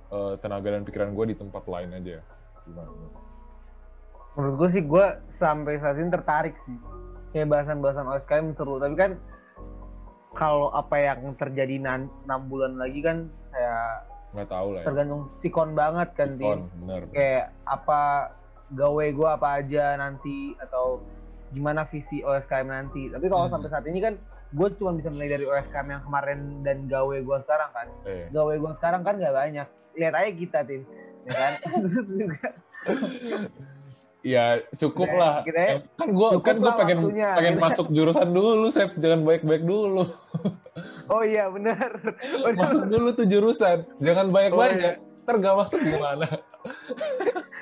uh, 0.09 0.33
tenaga 0.41 0.73
dan 0.73 0.83
pikiran 0.85 1.13
gue 1.13 1.25
di 1.33 1.35
tempat 1.37 1.63
lain 1.65 1.89
aja. 1.95 2.21
Gimana? 2.65 2.91
Menurut 4.37 4.55
gue 4.65 4.69
sih 4.73 4.83
gue 4.85 5.05
sampai 5.41 5.81
saat 5.81 5.97
ini 5.97 6.09
tertarik 6.13 6.55
sih. 6.65 6.77
Kayak 7.33 7.47
bahasan-bahasan 7.53 8.09
OSKM 8.09 8.57
seru. 8.57 8.81
Tapi 8.81 8.95
kan 8.97 9.11
kalau 10.33 10.69
apa 10.73 10.95
yang 10.97 11.33
terjadi 11.37 11.81
enam 11.81 12.41
bulan 12.49 12.77
lagi 12.77 13.01
kan 13.01 13.29
kayak 13.49 14.05
nggak 14.29 14.45
tahu 14.45 14.77
lah 14.77 14.81
ya. 14.81 14.85
tergantung 14.85 15.21
sikon 15.41 15.73
banget 15.73 16.09
kan 16.13 16.37
sikon, 16.37 16.69
bener, 16.85 17.01
kayak 17.09 17.49
apa 17.65 18.29
gawe 18.77 19.05
gue 19.09 19.29
apa 19.29 19.47
aja 19.57 19.97
nanti 19.97 20.53
atau 20.61 21.01
gimana 21.49 21.89
visi 21.89 22.21
OSKM 22.21 22.69
nanti. 22.69 23.09
Tapi 23.09 23.25
kalau 23.25 23.49
hmm. 23.49 23.53
sampai 23.57 23.69
saat 23.73 23.85
ini 23.89 23.97
kan 23.97 24.13
gue 24.53 24.67
cuma 24.77 24.93
bisa 24.93 25.09
mulai 25.09 25.33
dari 25.33 25.45
OSKM 25.49 25.87
yang 25.89 26.03
kemarin 26.05 26.39
dan 26.61 26.85
gawe 26.85 27.17
gue 27.17 27.37
sekarang 27.41 27.69
kan. 27.73 27.87
Eh. 28.05 28.29
gawe 28.29 28.53
gue 28.53 28.71
sekarang 28.77 29.01
kan 29.01 29.17
nggak 29.17 29.33
banyak 29.33 29.67
lihat 29.97 30.13
aja 30.13 30.31
kita 30.33 30.59
tim 30.65 30.81
ya 31.25 31.33
kan 31.33 31.53
Ya 34.19 34.59
cukup 34.75 35.07
lah. 35.15 35.47
Kita, 35.47 35.59
ya, 35.63 35.75
kan 35.95 36.11
gue 36.11 36.29
kan 36.43 36.59
gue 36.59 36.71
pengen 36.75 37.07
waktunya, 37.07 37.31
pengen 37.39 37.55
gitu. 37.55 37.63
masuk 37.63 37.87
jurusan 37.87 38.29
dulu, 38.35 38.67
Sep. 38.67 38.91
Jangan 38.99 39.23
baik-baik 39.23 39.63
dulu. 39.63 40.03
Oh 41.11 41.27
iya 41.27 41.51
benar. 41.51 41.91
Masuk 42.55 42.87
dulu 42.87 43.11
tuh 43.11 43.27
jurusan. 43.27 43.83
Jangan 43.99 44.31
banyak-banyak. 44.31 44.79
Oh, 44.79 44.79
iya. 44.79 44.95
Ntar 45.27 45.35
gak 45.43 45.55
masuk 45.59 45.83
gimana? 45.83 46.23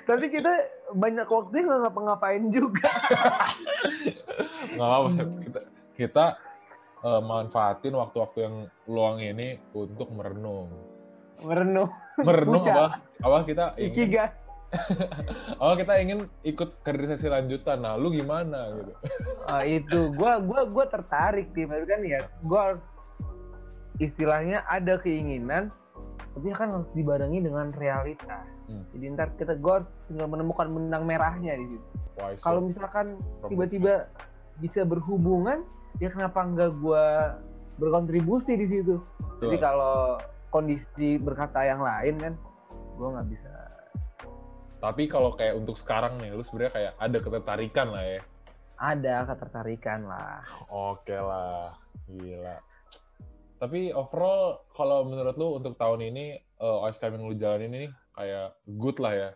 Tapi 0.06 0.26
kita 0.30 0.54
banyak 0.94 1.26
waktu 1.26 1.66
nggak 1.66 1.82
ngapa-ngapain 1.82 2.46
juga. 2.54 2.94
Gak 4.70 4.86
apa-apa, 4.86 5.10
Sep. 5.18 5.30
Kita, 5.50 5.60
kita 5.98 6.26
uh, 7.02 7.22
manfaatin 7.26 7.98
waktu-waktu 7.98 8.40
yang 8.46 8.56
luang 8.86 9.18
ini 9.18 9.58
untuk 9.74 10.14
merenung. 10.14 10.70
Merenung. 11.42 11.90
Merenung 12.22 12.64
apa? 12.66 13.02
Apa 13.22 13.38
kita 13.46 13.66
ingin... 13.78 13.94
Ikigai 13.94 14.30
oh 15.64 15.74
kita 15.80 15.96
ingin 16.04 16.28
ikut 16.44 16.84
kaderisasi 16.84 17.32
lanjutan. 17.32 17.80
Nah 17.80 17.96
lu 17.96 18.12
gimana 18.12 18.76
gitu? 18.76 18.94
Oh, 19.48 19.64
itu. 19.80 20.00
Gua 20.12 20.44
gua 20.44 20.68
gua 20.68 20.86
tertarik 20.92 21.56
tim. 21.56 21.72
Kan 21.72 22.04
ya 22.04 22.28
gua 22.44 22.76
harus 22.76 22.84
istilahnya 23.98 24.68
ada 24.70 25.00
keinginan 25.02 25.74
tapi 26.38 26.54
kan 26.54 26.70
harus 26.70 26.90
dibarengi 26.94 27.42
dengan 27.42 27.74
realita. 27.74 28.46
Hmm. 28.70 28.84
jadi 28.94 29.16
ntar 29.16 29.34
kita 29.42 29.58
harus 29.58 29.90
tinggal 30.06 30.30
menemukan 30.30 30.70
benang 30.70 31.08
merahnya 31.08 31.58
di 31.58 31.66
situ. 31.66 31.88
Kalau 32.46 32.62
misalkan 32.62 33.18
tiba-tiba 33.50 34.06
bisa 34.62 34.86
berhubungan 34.86 35.66
ya 35.98 36.14
kenapa 36.14 36.46
enggak 36.46 36.78
gua 36.78 37.40
berkontribusi 37.82 38.54
di 38.54 38.68
situ? 38.70 39.02
Jadi 39.42 39.58
kalau 39.58 40.22
kondisi 40.50 41.20
berkata 41.20 41.64
yang 41.64 41.84
lain 41.84 42.16
kan 42.18 42.34
gua 42.98 43.20
nggak 43.20 43.30
bisa 43.30 43.68
tapi 44.78 45.10
kalau 45.10 45.34
kayak 45.34 45.58
untuk 45.58 45.74
sekarang 45.74 46.22
nih, 46.22 46.38
lu 46.38 46.46
sebenarnya 46.46 46.74
kayak 46.74 46.94
ada 47.02 47.18
ketertarikan 47.18 47.88
lah 47.90 48.06
ya. 48.06 48.22
Ada 48.78 49.16
ketertarikan 49.26 50.00
lah. 50.06 50.46
Oke 50.70 51.18
lah, 51.18 51.74
gila. 52.06 52.62
Tapi 53.58 53.90
overall, 53.90 54.70
kalau 54.78 55.02
menurut 55.10 55.34
lu 55.34 55.58
untuk 55.58 55.74
tahun 55.82 56.14
ini 56.14 56.38
uh, 56.62 56.86
eh, 56.86 56.94
OSKM 56.94 57.18
yang 57.18 57.26
lu 57.26 57.34
jalanin 57.34 57.74
ini 57.74 57.88
kayak 58.14 58.54
good 58.78 59.02
lah 59.02 59.14
ya. 59.18 59.30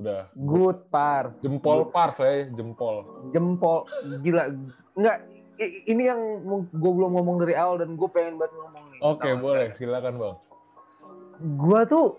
Udah. 0.00 0.22
Good 0.32 0.88
pars. 0.88 1.36
Jempol 1.44 1.84
good. 1.84 1.92
pars 1.92 2.16
ya, 2.24 2.48
jempol. 2.48 3.04
Jempol, 3.36 3.84
gila. 4.24 4.48
Enggak, 4.96 5.28
ini 5.60 6.08
yang 6.08 6.20
gue 6.72 6.92
belum 6.96 7.20
ngomong 7.20 7.44
dari 7.44 7.52
awal 7.52 7.84
dan 7.84 8.00
gue 8.00 8.08
pengen 8.08 8.40
banget 8.40 8.56
ngomong. 8.56 8.87
Oke, 8.98 9.30
okay, 9.30 9.34
boleh. 9.38 9.70
Silakan 9.78 10.14
bang. 10.18 10.36
Gue 11.54 11.80
tuh 11.86 12.18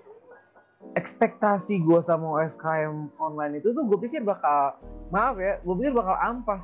ekspektasi 0.95 1.83
gue 1.83 1.99
sama 2.07 2.39
USKM 2.39 3.11
online 3.19 3.59
itu 3.59 3.75
tuh 3.75 3.83
gue 3.83 3.99
pikir 3.99 4.23
bakal 4.23 4.79
maaf 5.11 5.35
ya 5.35 5.59
gue 5.59 5.75
pikir 5.75 5.91
bakal 5.91 6.15
ampas. 6.23 6.63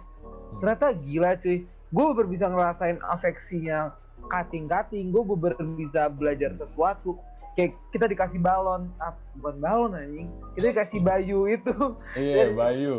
Ternyata 0.63 0.95
gila 1.03 1.35
cuy. 1.39 1.67
Gue 1.91 2.05
baru 2.15 2.27
bisa 2.27 2.47
ngerasain 2.47 2.99
afeksinya 3.03 3.91
cutting 4.31 5.11
gue 5.11 5.21
baru 5.21 5.59
bisa 5.75 6.07
belajar 6.07 6.55
sesuatu. 6.55 7.19
Kayak 7.55 7.75
kita 7.91 8.05
dikasih 8.11 8.39
balon 8.39 8.91
ah, 8.99 9.15
bukan 9.39 9.55
balon 9.59 9.91
anjing. 9.95 10.27
Kita 10.55 10.75
dikasih 10.75 10.99
bayu 11.03 11.47
itu. 11.51 11.75
Iya 12.15 12.35
yeah, 12.35 12.49
bayu. 12.55 12.95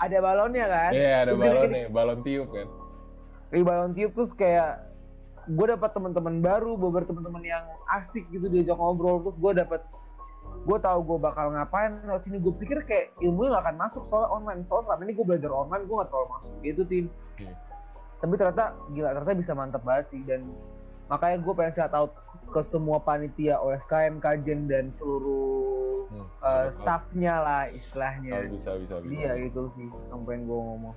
Ada 0.00 0.16
balonnya 0.24 0.66
kan? 0.68 0.92
Iya 0.96 1.04
yeah, 1.04 1.16
ada 1.20 1.30
terus 1.36 1.40
balonnya 1.44 1.84
balon 1.92 2.20
tiup 2.24 2.48
kan? 2.48 2.68
Di 3.52 3.62
balon 3.64 3.92
tiup 3.92 4.12
terus 4.16 4.32
kayak 4.36 4.89
gue 5.46 5.66
dapat 5.68 5.90
teman-teman 5.92 6.34
baru 6.40 6.76
beberapa 6.76 7.08
teman-teman 7.08 7.42
yang 7.42 7.64
asik 7.88 8.28
gitu 8.28 8.46
diajak 8.46 8.76
ngobrol 8.76 9.24
terus 9.24 9.36
gue 9.38 9.52
dapat 9.56 9.80
gue 10.60 10.78
tahu 10.78 10.98
gue 11.06 11.18
bakal 11.22 11.46
ngapain 11.54 12.02
lewat 12.04 12.26
sini 12.26 12.36
gue 12.36 12.52
pikir 12.58 12.84
kayak 12.84 13.14
ilmunya 13.22 13.54
gak 13.54 13.64
akan 13.64 13.76
masuk 13.80 14.02
soalnya 14.10 14.28
online. 14.28 14.60
Soalnya 14.68 14.86
selama 14.92 15.02
ini 15.06 15.12
gue 15.14 15.26
belajar 15.26 15.50
online 15.50 15.82
gue 15.86 15.94
gak 15.96 16.08
terlalu 16.10 16.28
masuk. 16.28 16.52
Gitu 16.60 16.82
tim 16.84 17.04
Iya. 17.40 17.54
tapi 18.20 18.32
ternyata 18.36 18.64
gila 18.92 19.08
ternyata 19.16 19.32
bisa 19.38 19.52
mantep 19.56 19.80
banget 19.80 20.06
sih. 20.12 20.20
Dan 20.26 20.40
makanya 21.08 21.36
gue 21.40 21.52
pengen 21.56 21.72
shout 21.72 21.94
out 21.94 22.12
ke 22.50 22.60
semua 22.66 22.98
panitia 23.00 23.56
OSKM 23.56 24.18
kajen 24.18 24.68
dan 24.68 24.92
seluruh 24.98 25.88
Hmm, 26.10 26.26
uh, 26.42 26.66
staffnya 26.74 27.38
lah 27.38 27.62
istilahnya. 27.70 28.50
Bisa 28.50 28.74
bisa 28.74 28.98
bisa. 28.98 29.14
iya 29.14 29.38
gitu 29.38 29.70
sih 29.78 29.86
yang 30.10 30.26
pengen 30.26 30.50
gue 30.50 30.58
ngomong. 30.58 30.96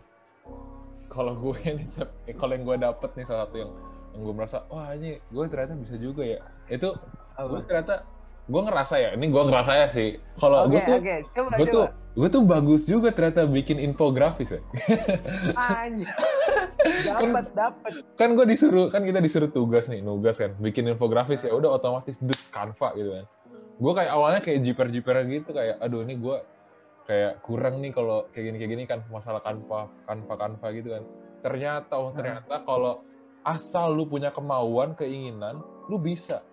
Kalau 1.06 1.38
gue 1.38 1.54
nih, 1.78 1.86
eh, 2.26 2.34
kalau 2.34 2.58
yang 2.58 2.66
gue 2.66 2.78
dapet 2.82 3.10
nih 3.14 3.22
salah 3.24 3.46
satu 3.46 3.56
yang 3.62 3.72
yang 4.14 4.22
gue 4.22 4.34
merasa 4.34 4.58
wah 4.70 4.94
ini 4.94 5.18
gue 5.20 5.44
ternyata 5.50 5.74
bisa 5.78 5.96
juga 5.98 6.24
ya. 6.26 6.40
Itu 6.70 6.96
gue 7.38 7.62
ternyata 7.66 8.06
gue 8.46 8.62
ngerasa 8.62 8.96
ya. 9.02 9.10
Ini 9.18 9.26
gue 9.28 9.44
ngerasa 9.50 9.72
ya 9.74 9.88
sih. 9.90 10.10
Kalau 10.38 10.70
Oke 10.70 10.78
gue 10.78 10.82
tuh 10.86 10.96
oke 11.02 11.16
coba 11.34 11.50
gue 11.58 11.68
coba 11.68 11.74
tuh 11.74 11.86
gue 12.14 12.30
tuh 12.30 12.44
bagus 12.46 12.82
juga 12.86 13.10
ternyata 13.10 13.50
bikin 13.50 13.82
infografis 13.82 14.54
ya. 14.54 14.62
Anjir. 15.58 16.10
dapat 16.84 17.48
dapat 17.60 17.92
kan 18.20 18.36
gue 18.36 18.46
disuruh 18.46 18.92
kan 18.92 19.08
kita 19.08 19.24
disuruh 19.24 19.50
tugas 19.50 19.88
nih 19.88 20.04
nugas 20.04 20.36
kan 20.36 20.52
bikin 20.60 20.92
infografis 20.92 21.48
ya 21.48 21.56
udah 21.56 21.80
otomatis 21.80 22.20
dus 22.20 22.52
Canva 22.52 22.92
gitu 23.00 23.16
kan 23.16 23.26
gue 23.80 23.94
kayak 23.96 24.12
awalnya 24.12 24.42
kayak 24.44 24.60
jiper 24.62 24.88
jiper 24.92 25.16
gitu 25.26 25.50
kayak 25.56 25.80
aduh 25.82 26.04
ini 26.04 26.20
gue 26.20 26.38
kayak 27.04 27.44
kurang 27.44 27.84
nih 27.84 27.92
kalau 27.92 28.28
kayak 28.32 28.52
gini 28.52 28.58
kayak 28.60 28.72
gini 28.72 28.84
kan 28.88 29.00
masalah 29.12 29.42
Canva 29.44 29.92
Canva 30.08 30.34
Canva 30.40 30.68
gitu 30.72 30.90
kan 30.94 31.04
ternyata 31.44 31.94
oh 32.00 32.12
ternyata 32.16 32.56
kalau 32.64 33.04
asal 33.44 33.96
lu 33.96 34.08
punya 34.08 34.32
kemauan 34.32 34.96
keinginan 34.96 35.60
lu 35.92 36.00
bisa. 36.00 36.44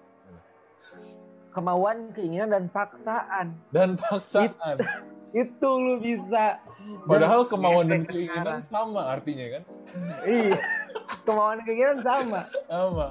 Kemauan 1.50 2.14
keinginan 2.14 2.54
dan 2.54 2.64
paksaan. 2.70 3.58
Dan 3.74 3.98
paksaan. 3.98 4.78
Itu 5.34 5.68
lu 5.84 5.98
bisa. 5.98 6.62
Padahal 7.06 7.46
kemauan 7.50 7.90
dan 7.90 8.02
keinginan 8.06 8.62
sama 8.70 9.18
artinya 9.18 9.58
kan? 9.58 9.62
Iya. 10.26 10.58
Kemauan 11.26 11.58
dan 11.62 11.64
keinginan 11.66 11.98
sama. 12.06 12.40
Sama. 12.70 13.06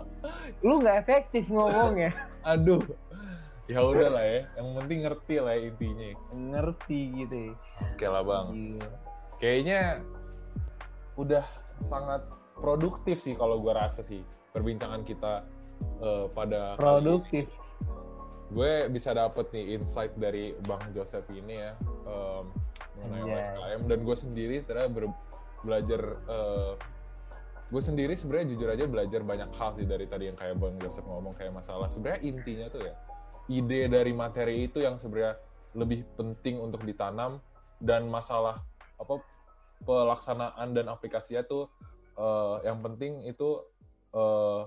Lu 0.64 0.80
nggak 0.80 0.98
efektif 1.04 1.44
ngomongnya. 1.52 2.16
Aduh. 2.52 2.84
Ya 3.70 3.84
udah 3.86 4.08
lah 4.08 4.26
ya. 4.26 4.42
Yang 4.56 4.68
penting 4.82 5.00
ngerti 5.04 5.36
lah 5.44 5.54
ya 5.56 5.62
intinya. 5.68 6.08
Ngerti 6.32 7.00
gitu 7.16 7.36
ya. 7.36 7.54
oke 7.86 8.06
lah 8.08 8.24
bang. 8.24 8.48
Gila. 8.50 8.90
kayaknya 9.40 9.82
udah 11.16 11.46
sangat 11.84 12.24
produktif 12.60 13.18
sih 13.20 13.34
kalau 13.34 13.60
gue 13.60 13.72
rasa 13.72 14.04
sih 14.04 14.22
perbincangan 14.52 15.04
kita 15.04 15.44
eh, 16.04 16.26
pada 16.32 16.76
produktif. 16.76 17.48
gue 18.50 18.90
bisa 18.90 19.14
dapet 19.14 19.46
nih 19.54 19.78
insight 19.78 20.10
dari 20.18 20.58
bang 20.66 20.82
Joseph 20.92 21.30
ini 21.30 21.62
ya 21.62 21.72
em, 22.10 22.46
mengenai 22.98 23.22
Anjay. 23.22 23.38
OSKM 23.38 23.82
dan 23.86 24.00
gue 24.02 24.16
sendiri 24.18 24.56
sebenarnya 24.66 24.90
ber- 24.90 25.18
belajar 25.62 26.02
eh, 26.26 26.74
gue 27.70 27.82
sendiri 27.86 28.18
sebenarnya 28.18 28.58
jujur 28.58 28.70
aja 28.74 28.86
belajar 28.90 29.22
banyak 29.22 29.50
hal 29.54 29.78
sih 29.78 29.86
dari 29.86 30.10
tadi 30.10 30.34
yang 30.34 30.38
kayak 30.42 30.58
bang 30.58 30.76
Joseph 30.82 31.06
ngomong 31.06 31.38
kayak 31.38 31.54
masalah. 31.54 31.86
Sebenarnya 31.94 32.26
intinya 32.26 32.66
tuh 32.74 32.82
ya 32.82 32.94
ide 33.46 33.86
dari 33.86 34.10
materi 34.10 34.66
itu 34.66 34.82
yang 34.82 34.98
sebenarnya 34.98 35.38
lebih 35.78 36.02
penting 36.18 36.58
untuk 36.58 36.82
ditanam. 36.82 37.38
Dan 37.80 38.10
masalah 38.10 38.60
apa 38.98 39.22
pelaksanaan 39.86 40.76
dan 40.76 40.90
aplikasinya 40.92 41.46
tuh 41.46 41.70
eh, 42.20 42.56
yang 42.68 42.84
penting 42.84 43.24
itu 43.24 43.64
eh, 44.12 44.62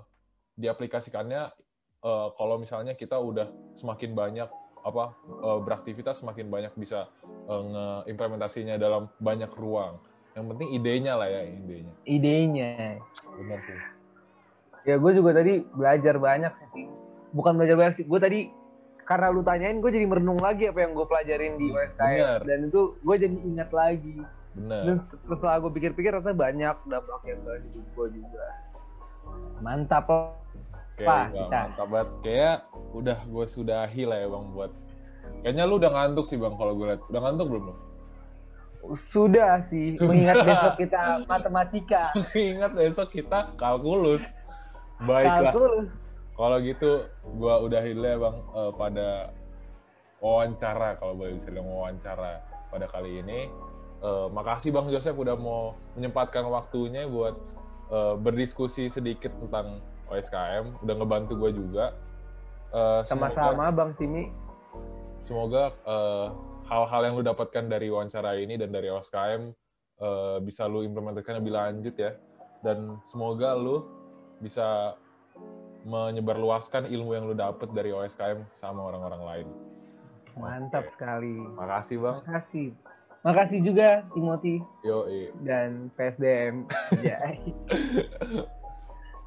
diaplikasikannya 0.57 1.53
eh, 2.01 2.29
kalau 2.35 2.57
misalnya 2.57 2.97
kita 2.97 3.21
udah 3.21 3.47
semakin 3.77 4.17
banyak 4.17 4.49
apa 4.83 5.05
eh, 5.45 5.59
beraktivitas 5.63 6.19
semakin 6.19 6.49
banyak 6.49 6.73
bisa 6.75 7.07
eh, 7.23 7.63
ngeimplementasinya 7.63 8.81
dalam 8.81 9.13
banyak 9.21 9.53
ruang. 9.55 10.01
Yang 10.33 10.47
penting 10.57 10.69
idenya 10.73 11.13
lah 11.13 11.29
ya 11.29 11.43
idenya. 11.45 11.93
idenya 12.09 12.73
Benar 13.37 13.61
sih. 13.63 13.77
ya 14.83 14.97
gue 14.99 15.13
juga 15.13 15.31
tadi 15.37 15.63
belajar 15.71 16.17
banyak 16.19 16.51
sih 16.75 16.89
bukan 17.31 17.55
belajar 17.55 17.77
banyak 17.79 17.95
sih 18.01 18.07
gue 18.09 18.19
tadi 18.19 18.41
karena 19.05 19.31
lu 19.31 19.45
tanyain 19.45 19.79
gue 19.79 19.91
jadi 19.93 20.09
merenung 20.09 20.41
lagi 20.41 20.67
apa 20.67 20.83
yang 20.83 20.97
gue 20.97 21.07
pelajarin 21.07 21.55
di 21.55 21.69
Bener. 21.71 21.95
OSKM 21.95 22.49
dan 22.49 22.59
itu 22.67 22.81
gue 22.99 23.17
jadi 23.21 23.37
ingat 23.47 23.71
lagi 23.71 24.19
Benar. 24.53 24.83
dan 24.85 24.97
setelah 25.25 25.57
gue 25.65 25.73
pikir-pikir 25.73 26.13
ternyata 26.13 26.37
banyak 26.37 26.77
dampaknya 26.85 27.35
ke 27.41 27.53
hidup 27.65 27.87
gue 27.97 28.07
juga 28.21 28.47
mantap 29.65 30.05
loh 30.09 30.37
Oke, 30.93 31.09
Wah, 31.09 31.25
kita. 31.33 31.61
mantap 31.73 31.89
banget. 31.89 32.09
Kayak 32.21 32.57
udah 32.93 33.19
gue 33.25 33.45
sudahi 33.49 34.03
lah 34.05 34.19
ya 34.21 34.29
bang 34.29 34.45
buat. 34.53 34.73
Kayaknya 35.41 35.65
lu 35.65 35.75
udah 35.81 35.89
ngantuk 35.89 36.29
sih 36.29 36.37
bang 36.37 36.53
kalau 36.53 36.77
gue 36.77 36.85
liat. 36.85 37.01
Udah 37.09 37.21
ngantuk 37.25 37.47
belum 37.49 37.65
lu? 37.73 37.75
sudah 39.15 39.63
sih 39.71 39.95
Sudah. 39.95 40.11
mengingat 40.11 40.37
besok 40.43 40.75
kita 40.75 41.01
matematika 41.31 42.03
Ingat 42.35 42.75
besok 42.75 43.09
kita 43.15 43.55
kalkulus. 43.55 44.35
Baiklah. 45.07 45.55
kalkulus 45.55 45.89
Kalau 46.33 46.57
gitu, 46.65 47.07
gua 47.39 47.61
udahin 47.63 47.95
dulu 47.95 48.09
ya 48.09 48.19
bang 48.19 48.37
eh, 48.37 48.73
pada 48.75 49.09
wawancara 50.19 50.97
kalau 50.99 51.15
boleh 51.15 51.37
dibilang 51.37 51.69
wawancara 51.69 52.43
pada 52.69 52.87
kali 52.89 53.23
ini. 53.23 53.47
Eh, 54.03 54.27
makasih 54.35 54.75
bang 54.75 54.91
Joseph 54.91 55.15
udah 55.15 55.39
mau 55.39 55.79
menyempatkan 55.95 56.43
waktunya 56.51 57.07
buat 57.07 57.39
eh, 57.93 58.15
berdiskusi 58.19 58.91
sedikit 58.91 59.31
tentang 59.39 59.79
OSKM, 60.11 60.83
udah 60.83 60.95
ngebantu 60.99 61.33
gua 61.39 61.51
juga. 61.55 61.87
Eh, 62.75 63.01
semoga- 63.07 63.31
sama-sama 63.39 63.71
bang 63.71 63.91
Timi 63.95 64.25
Semoga 65.23 65.71
eh, 65.87 66.27
hal-hal 66.67 67.01
yang 67.07 67.15
lu 67.15 67.23
dapatkan 67.23 67.71
dari 67.71 67.95
wawancara 67.95 68.35
ini 68.35 68.59
dan 68.59 68.75
dari 68.75 68.91
OSKM 68.91 69.55
eh, 70.03 70.37
bisa 70.43 70.67
lu 70.67 70.83
implementasikan 70.83 71.39
lebih 71.39 71.55
lanjut 71.55 71.95
ya. 71.95 72.19
Dan 72.59 72.99
semoga 73.07 73.55
lu 73.55 73.87
bisa 74.43 74.99
menyebarluaskan 75.83 76.91
ilmu 76.91 77.15
yang 77.15 77.31
lu 77.31 77.35
dapet 77.35 77.71
dari 77.71 77.95
OSKM 77.95 78.51
sama 78.51 78.83
orang-orang 78.83 79.23
lain. 79.23 79.49
mantap 80.33 80.89
Oke. 80.89 80.95
sekali 80.97 81.39
Makasih 81.55 81.97
bang. 82.01 82.17
makasih 82.19 82.67
makasih 83.23 83.63
juga 83.63 84.03
Timothy. 84.15 84.63
Yo, 84.83 85.07
dan 85.47 85.91
PSDM 85.95 86.67